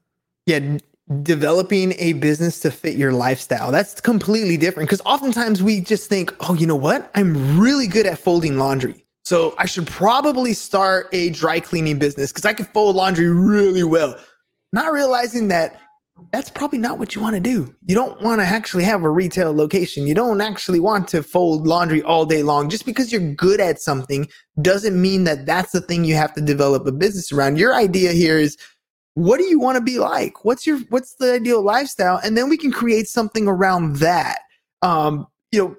Yeah, 0.46 0.78
developing 1.24 1.94
a 1.98 2.14
business 2.14 2.60
to 2.62 2.72
fit 2.72 2.96
your 2.96 3.12
lifestyle. 3.12 3.72
That's 3.72 4.00
completely 4.00 4.58
different 4.58 4.90
because 4.90 5.02
oftentimes 5.06 5.62
we 5.62 5.82
just 5.82 6.10
think, 6.10 6.34
oh, 6.42 6.54
you 6.54 6.66
know 6.66 6.76
what? 6.76 7.12
I'm 7.16 7.60
really 7.60 7.88
good 7.88 8.06
at 8.06 8.20
folding 8.20 8.58
laundry. 8.58 9.06
So 9.24 9.54
I 9.58 9.66
should 9.66 9.88
probably 9.88 10.54
start 10.54 11.08
a 11.12 11.30
dry 11.30 11.60
cleaning 11.60 12.00
business 12.00 12.32
because 12.32 12.46
I 12.46 12.54
can 12.54 12.66
fold 12.66 12.96
laundry 12.96 13.30
really 13.30 13.84
well. 13.84 14.18
Not 14.74 14.92
realizing 14.92 15.50
that 15.50 15.80
that's 16.32 16.50
probably 16.50 16.80
not 16.80 17.00
what 17.00 17.16
you 17.16 17.22
want 17.22 17.36
to 17.36 17.42
do. 17.42 17.74
You 17.86 17.96
don't 17.96 18.22
want 18.22 18.42
to 18.42 18.46
actually 18.46 18.84
have 18.84 19.04
a 19.04 19.10
retail 19.10 19.54
location. 19.54 20.08
You 20.08 20.14
don't 20.14 20.42
actually 20.42 20.80
want 20.80 21.08
to 21.10 21.24
fold 21.24 21.68
laundry 21.68 22.02
all 22.04 22.26
day 22.26 22.44
long. 22.44 22.70
Just 22.70 22.86
because 22.86 23.12
you're 23.12 23.34
good 23.34 23.60
at 23.60 23.82
something 23.82 24.28
doesn't 24.62 25.00
mean 25.00 25.24
that 25.26 25.46
that's 25.46 25.72
the 25.72 25.82
thing 25.82 26.04
you 26.04 26.16
have 26.16 26.34
to 26.34 26.42
develop 26.42 26.86
a 26.86 26.92
business 26.92 27.32
around. 27.32 27.58
Your 27.58 27.76
idea 27.76 28.12
here 28.12 28.38
is 28.38 28.58
what 29.16 29.38
do 29.38 29.44
you 29.44 29.60
want 29.60 29.78
to 29.78 29.84
be 29.84 30.00
like? 30.00 30.46
What's 30.46 30.66
your 30.66 30.80
what's 30.90 31.16
the 31.16 31.34
ideal 31.34 31.62
lifestyle? 31.62 32.20
And 32.24 32.38
then 32.38 32.50
we 32.50 32.58
can 32.58 32.72
create 32.72 33.08
something 33.08 33.48
around 33.48 33.98
that. 33.98 34.40
Um, 34.82 35.28
you 35.52 35.78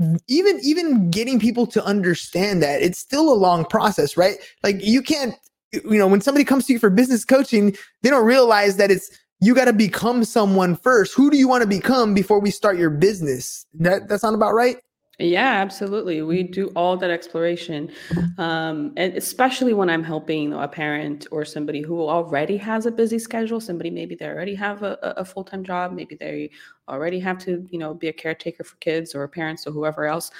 know, 0.00 0.18
even 0.28 0.60
even 0.62 1.10
getting 1.10 1.40
people 1.40 1.66
to 1.68 1.84
understand 1.84 2.62
that 2.62 2.82
it's 2.82 2.98
still 2.98 3.32
a 3.32 3.34
long 3.34 3.64
process, 3.64 4.16
right? 4.16 4.36
Like 4.62 4.76
you 4.80 5.02
can't, 5.02 5.34
you 5.72 5.98
know, 5.98 6.06
when 6.06 6.20
somebody 6.20 6.44
comes 6.44 6.66
to 6.66 6.72
you 6.72 6.78
for 6.78 6.90
business 6.90 7.24
coaching, 7.24 7.76
they 8.02 8.10
don't 8.10 8.24
realize 8.24 8.76
that 8.76 8.90
it's 8.90 9.10
you 9.40 9.54
got 9.54 9.66
to 9.66 9.72
become 9.72 10.24
someone 10.24 10.76
first. 10.76 11.14
Who 11.14 11.30
do 11.30 11.36
you 11.36 11.48
want 11.48 11.62
to 11.62 11.68
become 11.68 12.14
before 12.14 12.40
we 12.40 12.50
start 12.50 12.78
your 12.78 12.90
business? 12.90 13.66
That 13.74 14.08
that 14.08 14.20
sound 14.20 14.36
about 14.36 14.54
right? 14.54 14.76
Yeah, 15.20 15.50
absolutely. 15.54 16.22
We 16.22 16.44
do 16.44 16.68
all 16.76 16.96
that 16.96 17.10
exploration, 17.10 17.90
um, 18.38 18.92
and 18.96 19.16
especially 19.16 19.74
when 19.74 19.90
I'm 19.90 20.04
helping 20.04 20.52
a 20.52 20.68
parent 20.68 21.26
or 21.32 21.44
somebody 21.44 21.82
who 21.82 22.02
already 22.02 22.56
has 22.58 22.86
a 22.86 22.92
busy 22.92 23.18
schedule. 23.18 23.60
Somebody 23.60 23.90
maybe 23.90 24.14
they 24.14 24.26
already 24.28 24.54
have 24.54 24.84
a, 24.84 24.96
a 25.02 25.24
full 25.24 25.42
time 25.42 25.64
job. 25.64 25.92
Maybe 25.92 26.14
they 26.14 26.50
already 26.88 27.18
have 27.18 27.36
to, 27.38 27.66
you 27.68 27.80
know, 27.80 27.94
be 27.94 28.06
a 28.06 28.12
caretaker 28.12 28.62
for 28.62 28.76
kids 28.76 29.12
or 29.12 29.26
parents 29.26 29.66
or 29.66 29.72
whoever 29.72 30.06
else, 30.06 30.30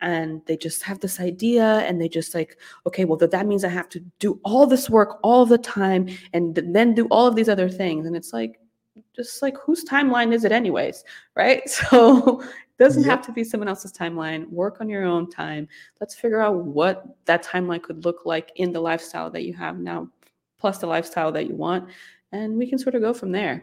and 0.00 0.42
they 0.46 0.56
just 0.56 0.82
have 0.82 0.98
this 0.98 1.20
idea, 1.20 1.64
and 1.86 2.00
they 2.00 2.08
just 2.08 2.34
like, 2.34 2.58
okay, 2.88 3.04
well, 3.04 3.18
that 3.18 3.30
that 3.30 3.46
means 3.46 3.62
I 3.62 3.68
have 3.68 3.88
to 3.90 4.00
do 4.18 4.40
all 4.44 4.66
this 4.66 4.90
work 4.90 5.20
all 5.22 5.46
the 5.46 5.58
time, 5.58 6.08
and 6.32 6.56
then 6.56 6.92
do 6.92 7.06
all 7.12 7.28
of 7.28 7.36
these 7.36 7.48
other 7.48 7.68
things, 7.68 8.04
and 8.04 8.16
it's 8.16 8.32
like, 8.32 8.58
just 9.14 9.42
like 9.42 9.56
whose 9.58 9.84
timeline 9.84 10.32
is 10.32 10.44
it 10.44 10.52
anyways, 10.52 11.04
right? 11.36 11.62
So 11.90 12.40
it 12.42 12.82
doesn't 12.82 13.02
Yep. 13.04 13.10
have 13.10 13.26
to 13.26 13.32
be 13.32 13.44
someone 13.44 13.68
else's 13.68 13.92
timeline. 13.92 14.48
Work 14.50 14.80
on 14.80 14.88
your 14.88 15.04
own 15.04 15.30
time. 15.30 15.68
Let's 16.00 16.14
figure 16.14 16.40
out 16.40 16.56
what 16.56 17.06
that 17.24 17.44
timeline 17.44 17.82
could 17.82 18.04
look 18.04 18.26
like 18.26 18.50
in 18.56 18.72
the 18.72 18.80
lifestyle 18.80 19.30
that 19.30 19.44
you 19.44 19.52
have 19.54 19.78
now, 19.78 20.08
plus 20.58 20.78
the 20.78 20.86
lifestyle 20.88 21.30
that 21.32 21.46
you 21.46 21.54
want. 21.54 21.88
And 22.32 22.56
we 22.56 22.66
can 22.68 22.78
sort 22.78 22.96
of 22.96 23.00
go 23.02 23.14
from 23.14 23.30
there. 23.30 23.62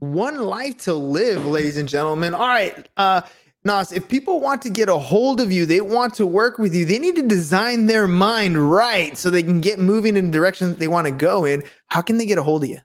One 0.00 0.40
life 0.42 0.76
to 0.82 0.92
live, 0.94 1.46
ladies 1.46 1.78
and 1.78 1.88
gentlemen. 1.88 2.34
All 2.34 2.48
right. 2.48 2.86
Uh 2.96 3.22
Nas, 3.66 3.92
if 3.92 4.06
people 4.08 4.40
want 4.40 4.60
to 4.60 4.68
get 4.68 4.90
a 4.90 4.98
hold 4.98 5.40
of 5.40 5.50
you, 5.50 5.64
they 5.64 5.80
want 5.80 6.12
to 6.14 6.26
work 6.26 6.58
with 6.58 6.74
you, 6.74 6.84
they 6.84 6.98
need 6.98 7.16
to 7.16 7.22
design 7.22 7.86
their 7.86 8.06
mind 8.06 8.70
right 8.70 9.16
so 9.16 9.30
they 9.30 9.42
can 9.42 9.62
get 9.62 9.78
moving 9.78 10.18
in 10.18 10.26
the 10.26 10.30
direction 10.30 10.68
that 10.68 10.78
they 10.78 10.88
want 10.88 11.06
to 11.06 11.10
go 11.10 11.46
in. 11.46 11.62
How 11.86 12.02
can 12.02 12.18
they 12.18 12.26
get 12.26 12.36
a 12.36 12.42
hold 12.42 12.64
of 12.64 12.68
you? 12.68 12.80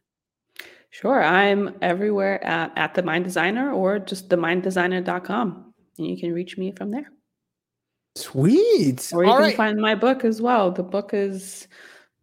Sure. 0.91 1.23
I'm 1.23 1.77
everywhere 1.81 2.43
at, 2.43 2.71
at 2.75 2.93
the 2.93 3.03
mind 3.03 3.23
designer 3.23 3.71
or 3.71 3.99
just 3.99 4.29
theminddesigner.com. 4.29 5.73
And 5.97 6.07
you 6.07 6.17
can 6.17 6.33
reach 6.33 6.57
me 6.57 6.71
from 6.71 6.91
there. 6.91 7.11
Sweet. 8.15 9.11
Or 9.13 9.23
you 9.23 9.29
All 9.29 9.37
can 9.37 9.45
right. 9.45 9.55
find 9.55 9.79
my 9.79 9.95
book 9.95 10.25
as 10.25 10.41
well. 10.41 10.71
The 10.71 10.83
book 10.83 11.11
is 11.13 11.67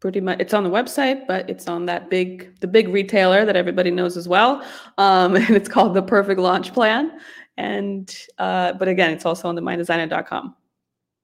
pretty 0.00 0.20
much 0.20 0.40
it's 0.40 0.52
on 0.52 0.64
the 0.64 0.70
website, 0.70 1.26
but 1.26 1.48
it's 1.48 1.68
on 1.68 1.86
that 1.86 2.10
big 2.10 2.58
the 2.60 2.66
big 2.66 2.88
retailer 2.88 3.44
that 3.44 3.56
everybody 3.56 3.90
knows 3.90 4.16
as 4.16 4.28
well. 4.28 4.62
Um, 4.98 5.36
and 5.36 5.50
it's 5.50 5.68
called 5.68 5.94
The 5.94 6.02
Perfect 6.02 6.40
Launch 6.40 6.72
Plan. 6.72 7.12
And 7.56 8.14
uh, 8.38 8.74
but 8.74 8.88
again, 8.88 9.12
it's 9.12 9.24
also 9.24 9.48
on 9.48 9.54
the 9.54 9.62
minddesigner.com. 9.62 10.54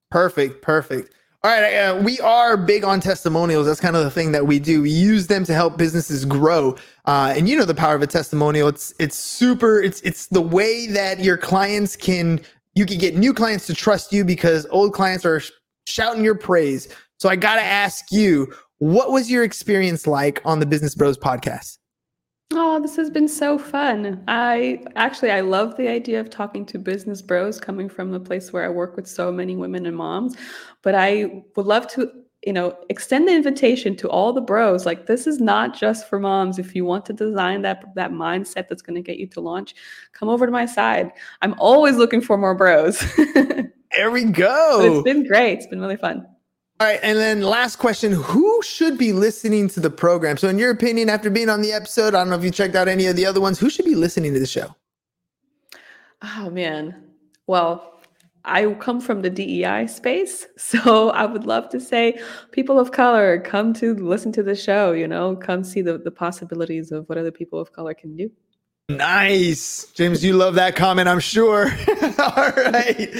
Perfect. 0.09 0.61
Perfect. 0.61 1.13
All 1.45 1.51
right. 1.51 1.75
Uh, 1.75 2.01
we 2.01 2.21
are 2.21 2.55
big 2.55 2.85
on 2.85 3.01
testimonials. 3.01 3.67
That's 3.67 3.81
kind 3.81 3.97
of 3.97 4.03
the 4.05 4.11
thing 4.11 4.31
that 4.31 4.47
we 4.47 4.59
do. 4.59 4.81
We 4.81 4.91
use 4.91 5.27
them 5.27 5.43
to 5.43 5.53
help 5.53 5.77
businesses 5.77 6.23
grow. 6.23 6.77
Uh, 7.03 7.33
and 7.35 7.49
you 7.49 7.57
know 7.57 7.65
the 7.65 7.75
power 7.75 7.95
of 7.95 8.01
a 8.01 8.07
testimonial. 8.07 8.69
It's 8.69 8.93
it's 8.97 9.17
super. 9.17 9.81
It's 9.81 9.99
it's 10.01 10.27
the 10.27 10.41
way 10.41 10.87
that 10.87 11.19
your 11.19 11.35
clients 11.35 11.97
can 11.97 12.39
you 12.75 12.85
can 12.85 12.97
get 12.97 13.17
new 13.17 13.33
clients 13.33 13.67
to 13.67 13.73
trust 13.73 14.13
you 14.13 14.23
because 14.23 14.65
old 14.69 14.93
clients 14.93 15.25
are 15.25 15.41
sh- 15.41 15.51
shouting 15.85 16.23
your 16.23 16.35
praise. 16.35 16.87
So 17.17 17.27
I 17.27 17.35
got 17.35 17.55
to 17.55 17.61
ask 17.61 18.09
you, 18.09 18.53
what 18.77 19.11
was 19.11 19.29
your 19.29 19.43
experience 19.43 20.07
like 20.07 20.41
on 20.45 20.61
the 20.61 20.65
Business 20.65 20.95
Bros 20.95 21.17
podcast? 21.17 21.77
Oh, 22.55 22.79
this 22.79 22.95
has 22.97 23.09
been 23.09 23.27
so 23.27 23.57
fun. 23.57 24.23
I 24.27 24.83
actually 24.95 25.31
I 25.31 25.41
love 25.41 25.75
the 25.75 25.87
idea 25.87 26.19
of 26.19 26.29
talking 26.29 26.65
to 26.67 26.77
business 26.77 27.21
bros 27.21 27.59
coming 27.59 27.89
from 27.89 28.11
the 28.11 28.19
place 28.19 28.53
where 28.53 28.63
I 28.63 28.69
work 28.69 28.95
with 28.95 29.07
so 29.07 29.31
many 29.31 29.55
women 29.55 29.85
and 29.85 29.97
moms, 29.97 30.35
but 30.83 30.93
I 30.93 31.43
would 31.55 31.65
love 31.65 31.87
to 31.93 32.11
you 32.45 32.51
know, 32.51 32.77
extend 32.89 33.27
the 33.27 33.33
invitation 33.33 33.95
to 33.95 34.09
all 34.09 34.33
the 34.33 34.41
bros. 34.41 34.85
Like 34.85 35.05
this 35.05 35.27
is 35.27 35.39
not 35.39 35.77
just 35.77 36.09
for 36.09 36.19
moms. 36.19 36.59
If 36.59 36.75
you 36.75 36.83
want 36.83 37.05
to 37.05 37.13
design 37.13 37.61
that 37.61 37.83
that 37.95 38.11
mindset 38.11 38.67
that's 38.67 38.81
going 38.81 38.95
to 38.95 39.01
get 39.01 39.17
you 39.17 39.27
to 39.27 39.39
launch, 39.41 39.75
come 40.11 40.29
over 40.29 40.45
to 40.45 40.51
my 40.51 40.65
side. 40.65 41.11
I'm 41.41 41.55
always 41.57 41.95
looking 41.95 42.21
for 42.21 42.37
more 42.37 42.53
bros. 42.53 42.99
there 43.95 44.11
we 44.11 44.25
go. 44.25 44.79
But 44.79 44.91
it's 44.91 45.03
been 45.03 45.25
great. 45.25 45.59
It's 45.59 45.67
been 45.67 45.79
really 45.79 45.97
fun. 45.97 46.27
All 46.79 46.87
right, 46.87 46.99
and 47.03 47.17
then 47.17 47.41
last 47.41 47.77
question: 47.77 48.11
Who 48.11 48.61
should 48.63 48.97
be 48.97 49.13
listening 49.13 49.69
to 49.69 49.79
the 49.79 49.91
program? 49.91 50.37
So, 50.37 50.49
in 50.49 50.57
your 50.57 50.71
opinion, 50.71 51.09
after 51.09 51.29
being 51.29 51.49
on 51.49 51.61
the 51.61 51.71
episode, 51.71 52.15
I 52.15 52.19
don't 52.19 52.29
know 52.29 52.35
if 52.35 52.43
you 52.43 52.51
checked 52.51 52.75
out 52.75 52.87
any 52.87 53.05
of 53.05 53.15
the 53.15 53.25
other 53.25 53.39
ones. 53.39 53.59
Who 53.59 53.69
should 53.69 53.85
be 53.85 53.95
listening 53.95 54.33
to 54.33 54.39
the 54.39 54.47
show? 54.47 54.75
Oh 56.23 56.49
man, 56.49 56.95
well, 57.47 58.01
I 58.43 58.65
come 58.73 58.99
from 58.99 59.21
the 59.21 59.29
DEI 59.29 59.87
space, 59.87 60.47
so 60.57 61.11
I 61.11 61.25
would 61.25 61.45
love 61.45 61.69
to 61.69 61.79
say, 61.79 62.19
people 62.51 62.79
of 62.79 62.91
color, 62.91 63.39
come 63.39 63.73
to 63.75 63.93
listen 63.95 64.31
to 64.33 64.43
the 64.43 64.55
show. 64.55 64.93
You 64.93 65.07
know, 65.07 65.35
come 65.35 65.63
see 65.63 65.81
the 65.81 65.99
the 65.99 66.11
possibilities 66.11 66.91
of 66.91 67.07
what 67.07 67.19
other 67.19 67.31
people 67.31 67.59
of 67.59 67.71
color 67.71 67.93
can 67.93 68.17
do. 68.17 68.31
Nice, 68.89 69.85
James. 69.93 70.23
You 70.23 70.33
love 70.33 70.55
that 70.55 70.75
comment, 70.75 71.07
I'm 71.07 71.19
sure. 71.19 71.67
All 72.19 72.51
right, 72.51 73.13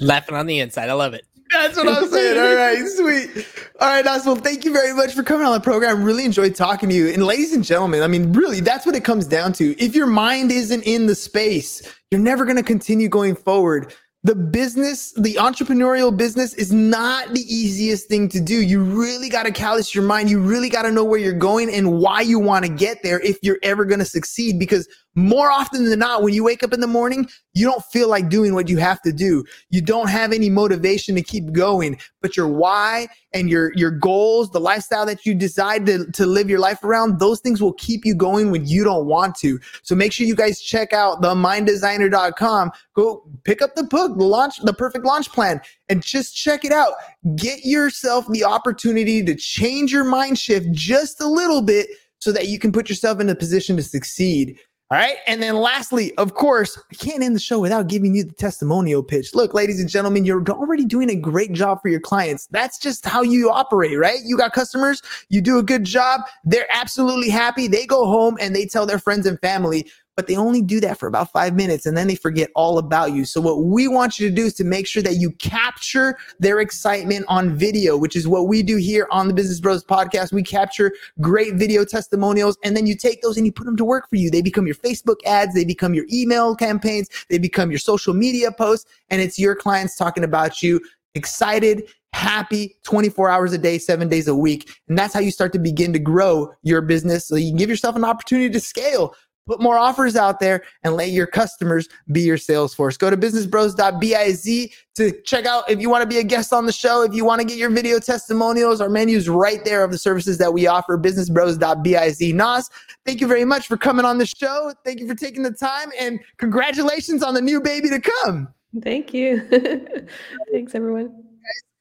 laughing 0.00 0.34
on 0.34 0.46
the 0.46 0.60
inside. 0.60 0.88
I 0.88 0.94
love 0.94 1.12
it. 1.14 1.26
That's 1.50 1.76
what 1.76 1.88
I'm 1.88 2.08
saying. 2.08 2.38
All 2.38 2.54
right, 2.56 2.88
sweet. 3.34 3.46
All 3.80 3.88
right, 3.88 4.04
Nas. 4.04 4.26
Well, 4.26 4.36
thank 4.36 4.64
you 4.64 4.72
very 4.72 4.94
much 4.94 5.14
for 5.14 5.22
coming 5.22 5.46
on 5.46 5.52
the 5.52 5.60
program. 5.60 6.02
Really 6.02 6.24
enjoyed 6.24 6.54
talking 6.54 6.88
to 6.88 6.94
you. 6.94 7.08
And 7.08 7.24
ladies 7.24 7.52
and 7.52 7.64
gentlemen, 7.64 8.02
I 8.02 8.08
mean, 8.08 8.32
really, 8.32 8.60
that's 8.60 8.86
what 8.86 8.94
it 8.94 9.04
comes 9.04 9.26
down 9.26 9.52
to. 9.54 9.80
If 9.82 9.94
your 9.94 10.06
mind 10.06 10.50
isn't 10.50 10.82
in 10.82 11.06
the 11.06 11.14
space, 11.14 11.82
you're 12.10 12.20
never 12.20 12.44
going 12.44 12.56
to 12.56 12.62
continue 12.62 13.08
going 13.08 13.36
forward 13.36 13.94
the 14.26 14.34
business, 14.34 15.12
the 15.12 15.34
entrepreneurial 15.34 16.14
business 16.14 16.52
is 16.54 16.72
not 16.72 17.32
the 17.32 17.42
easiest 17.42 18.08
thing 18.08 18.28
to 18.30 18.40
do. 18.40 18.60
You 18.60 18.82
really 18.82 19.28
got 19.28 19.44
to 19.44 19.52
callous 19.52 19.94
your 19.94 20.02
mind. 20.02 20.28
You 20.28 20.40
really 20.40 20.68
got 20.68 20.82
to 20.82 20.90
know 20.90 21.04
where 21.04 21.20
you're 21.20 21.32
going 21.32 21.72
and 21.72 22.00
why 22.00 22.22
you 22.22 22.40
want 22.40 22.64
to 22.64 22.72
get 22.72 23.04
there 23.04 23.20
if 23.20 23.38
you're 23.42 23.60
ever 23.62 23.84
going 23.84 24.00
to 24.00 24.04
succeed 24.04 24.58
because 24.58 24.88
more 25.16 25.50
often 25.50 25.86
than 25.86 25.98
not, 25.98 26.22
when 26.22 26.34
you 26.34 26.44
wake 26.44 26.62
up 26.62 26.74
in 26.74 26.80
the 26.80 26.86
morning, 26.86 27.26
you 27.54 27.66
don't 27.66 27.82
feel 27.86 28.08
like 28.08 28.28
doing 28.28 28.54
what 28.54 28.68
you 28.68 28.76
have 28.76 29.00
to 29.00 29.12
do. 29.12 29.44
You 29.70 29.80
don't 29.80 30.08
have 30.08 30.30
any 30.30 30.50
motivation 30.50 31.14
to 31.14 31.22
keep 31.22 31.52
going, 31.52 31.98
but 32.20 32.36
your 32.36 32.48
why 32.48 33.08
and 33.32 33.48
your, 33.48 33.72
your 33.76 33.90
goals, 33.90 34.50
the 34.50 34.60
lifestyle 34.60 35.06
that 35.06 35.24
you 35.24 35.34
decide 35.34 35.86
to, 35.86 36.10
to 36.12 36.26
live 36.26 36.50
your 36.50 36.58
life 36.58 36.84
around, 36.84 37.18
those 37.18 37.40
things 37.40 37.62
will 37.62 37.72
keep 37.72 38.04
you 38.04 38.14
going 38.14 38.50
when 38.50 38.66
you 38.66 38.84
don't 38.84 39.06
want 39.06 39.34
to. 39.36 39.58
So 39.82 39.94
make 39.94 40.12
sure 40.12 40.26
you 40.26 40.36
guys 40.36 40.60
check 40.60 40.92
out 40.92 41.22
theMindDesigner.com. 41.22 42.72
Go 42.94 43.24
pick 43.44 43.62
up 43.62 43.74
the 43.74 43.84
book, 43.84 44.12
launch, 44.16 44.58
the 44.58 44.74
perfect 44.74 45.06
launch 45.06 45.32
plan, 45.32 45.62
and 45.88 46.02
just 46.02 46.36
check 46.36 46.62
it 46.62 46.72
out. 46.72 46.92
Get 47.36 47.64
yourself 47.64 48.26
the 48.28 48.44
opportunity 48.44 49.24
to 49.24 49.34
change 49.34 49.92
your 49.92 50.04
mind 50.04 50.38
shift 50.38 50.70
just 50.72 51.22
a 51.22 51.26
little 51.26 51.62
bit 51.62 51.88
so 52.18 52.32
that 52.32 52.48
you 52.48 52.58
can 52.58 52.72
put 52.72 52.88
yourself 52.88 53.20
in 53.20 53.28
a 53.28 53.34
position 53.34 53.76
to 53.76 53.82
succeed. 53.82 54.58
All 54.88 54.98
right. 54.98 55.16
And 55.26 55.42
then 55.42 55.56
lastly, 55.56 56.16
of 56.16 56.34
course, 56.34 56.78
I 56.92 56.94
can't 56.94 57.20
end 57.20 57.34
the 57.34 57.40
show 57.40 57.58
without 57.58 57.88
giving 57.88 58.14
you 58.14 58.22
the 58.22 58.32
testimonial 58.32 59.02
pitch. 59.02 59.34
Look, 59.34 59.52
ladies 59.52 59.80
and 59.80 59.88
gentlemen, 59.88 60.24
you're 60.24 60.44
already 60.48 60.84
doing 60.84 61.10
a 61.10 61.16
great 61.16 61.52
job 61.52 61.82
for 61.82 61.88
your 61.88 61.98
clients. 61.98 62.46
That's 62.52 62.78
just 62.78 63.04
how 63.04 63.22
you 63.22 63.50
operate, 63.50 63.98
right? 63.98 64.20
You 64.24 64.36
got 64.36 64.52
customers, 64.52 65.02
you 65.28 65.40
do 65.40 65.58
a 65.58 65.62
good 65.64 65.82
job. 65.82 66.20
They're 66.44 66.68
absolutely 66.72 67.30
happy. 67.30 67.66
They 67.66 67.84
go 67.84 68.06
home 68.06 68.38
and 68.40 68.54
they 68.54 68.64
tell 68.64 68.86
their 68.86 69.00
friends 69.00 69.26
and 69.26 69.40
family 69.40 69.90
but 70.16 70.26
they 70.26 70.36
only 70.36 70.62
do 70.62 70.80
that 70.80 70.98
for 70.98 71.06
about 71.06 71.30
five 71.30 71.54
minutes 71.54 71.86
and 71.86 71.96
then 71.96 72.08
they 72.08 72.14
forget 72.14 72.50
all 72.54 72.78
about 72.78 73.12
you. 73.12 73.24
So 73.24 73.40
what 73.40 73.64
we 73.64 73.86
want 73.86 74.18
you 74.18 74.28
to 74.28 74.34
do 74.34 74.46
is 74.46 74.54
to 74.54 74.64
make 74.64 74.86
sure 74.86 75.02
that 75.02 75.16
you 75.16 75.30
capture 75.32 76.16
their 76.40 76.60
excitement 76.60 77.26
on 77.28 77.54
video, 77.54 77.96
which 77.96 78.16
is 78.16 78.26
what 78.26 78.48
we 78.48 78.62
do 78.62 78.76
here 78.76 79.06
on 79.10 79.28
the 79.28 79.34
Business 79.34 79.60
Bros 79.60 79.84
podcast. 79.84 80.32
We 80.32 80.42
capture 80.42 80.92
great 81.20 81.54
video 81.54 81.84
testimonials 81.84 82.56
and 82.64 82.76
then 82.76 82.86
you 82.86 82.96
take 82.96 83.20
those 83.20 83.36
and 83.36 83.44
you 83.44 83.52
put 83.52 83.66
them 83.66 83.76
to 83.76 83.84
work 83.84 84.08
for 84.08 84.16
you. 84.16 84.30
They 84.30 84.42
become 84.42 84.66
your 84.66 84.76
Facebook 84.76 85.16
ads. 85.26 85.54
They 85.54 85.64
become 85.64 85.92
your 85.92 86.06
email 86.10 86.56
campaigns. 86.56 87.08
They 87.28 87.38
become 87.38 87.70
your 87.70 87.78
social 87.78 88.14
media 88.14 88.50
posts 88.50 88.90
and 89.10 89.20
it's 89.20 89.38
your 89.38 89.54
clients 89.54 89.96
talking 89.96 90.24
about 90.24 90.62
you 90.62 90.80
excited, 91.16 91.88
happy 92.12 92.76
24 92.84 93.28
hours 93.28 93.52
a 93.52 93.58
day, 93.58 93.78
seven 93.78 94.08
days 94.08 94.28
a 94.28 94.34
week. 94.34 94.70
And 94.88 94.96
that's 94.96 95.12
how 95.12 95.20
you 95.20 95.30
start 95.30 95.52
to 95.54 95.58
begin 95.58 95.92
to 95.92 95.98
grow 95.98 96.52
your 96.62 96.80
business. 96.80 97.26
So 97.26 97.36
you 97.36 97.50
can 97.50 97.58
give 97.58 97.68
yourself 97.68 97.96
an 97.96 98.04
opportunity 98.04 98.50
to 98.50 98.60
scale 98.60 99.14
put 99.46 99.60
more 99.60 99.78
offers 99.78 100.16
out 100.16 100.40
there 100.40 100.62
and 100.82 100.94
let 100.94 101.10
your 101.10 101.26
customers 101.26 101.88
be 102.12 102.20
your 102.20 102.36
sales 102.36 102.74
force. 102.74 102.96
Go 102.96 103.08
to 103.10 103.16
businessbros.biz 103.16 104.74
to 104.96 105.12
check 105.22 105.46
out 105.46 105.70
if 105.70 105.80
you 105.80 105.88
want 105.88 106.02
to 106.02 106.08
be 106.08 106.18
a 106.18 106.24
guest 106.24 106.52
on 106.52 106.66
the 106.66 106.72
show, 106.72 107.02
if 107.02 107.14
you 107.14 107.24
want 107.24 107.40
to 107.40 107.46
get 107.46 107.58
your 107.58 107.70
video 107.70 107.98
testimonials, 107.98 108.80
our 108.80 108.88
menus 108.88 109.28
right 109.28 109.64
there 109.64 109.84
of 109.84 109.92
the 109.92 109.98
services 109.98 110.38
that 110.38 110.52
we 110.52 110.66
offer, 110.66 110.98
businessbros.biz. 110.98 112.20
Nas, 112.34 112.70
thank 113.04 113.20
you 113.20 113.26
very 113.26 113.44
much 113.44 113.66
for 113.66 113.76
coming 113.76 114.04
on 114.04 114.18
the 114.18 114.26
show. 114.26 114.72
Thank 114.84 115.00
you 115.00 115.06
for 115.06 115.14
taking 115.14 115.42
the 115.42 115.52
time 115.52 115.90
and 115.98 116.18
congratulations 116.38 117.22
on 117.22 117.34
the 117.34 117.40
new 117.40 117.60
baby 117.60 117.88
to 117.90 118.00
come. 118.00 118.48
Thank 118.82 119.14
you. 119.14 119.40
Thanks, 120.52 120.74
everyone. 120.74 121.24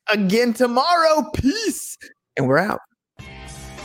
Again 0.07 0.53
tomorrow. 0.53 1.29
Peace. 1.33 1.97
And 2.37 2.47
we're 2.47 2.59
out. 2.59 2.79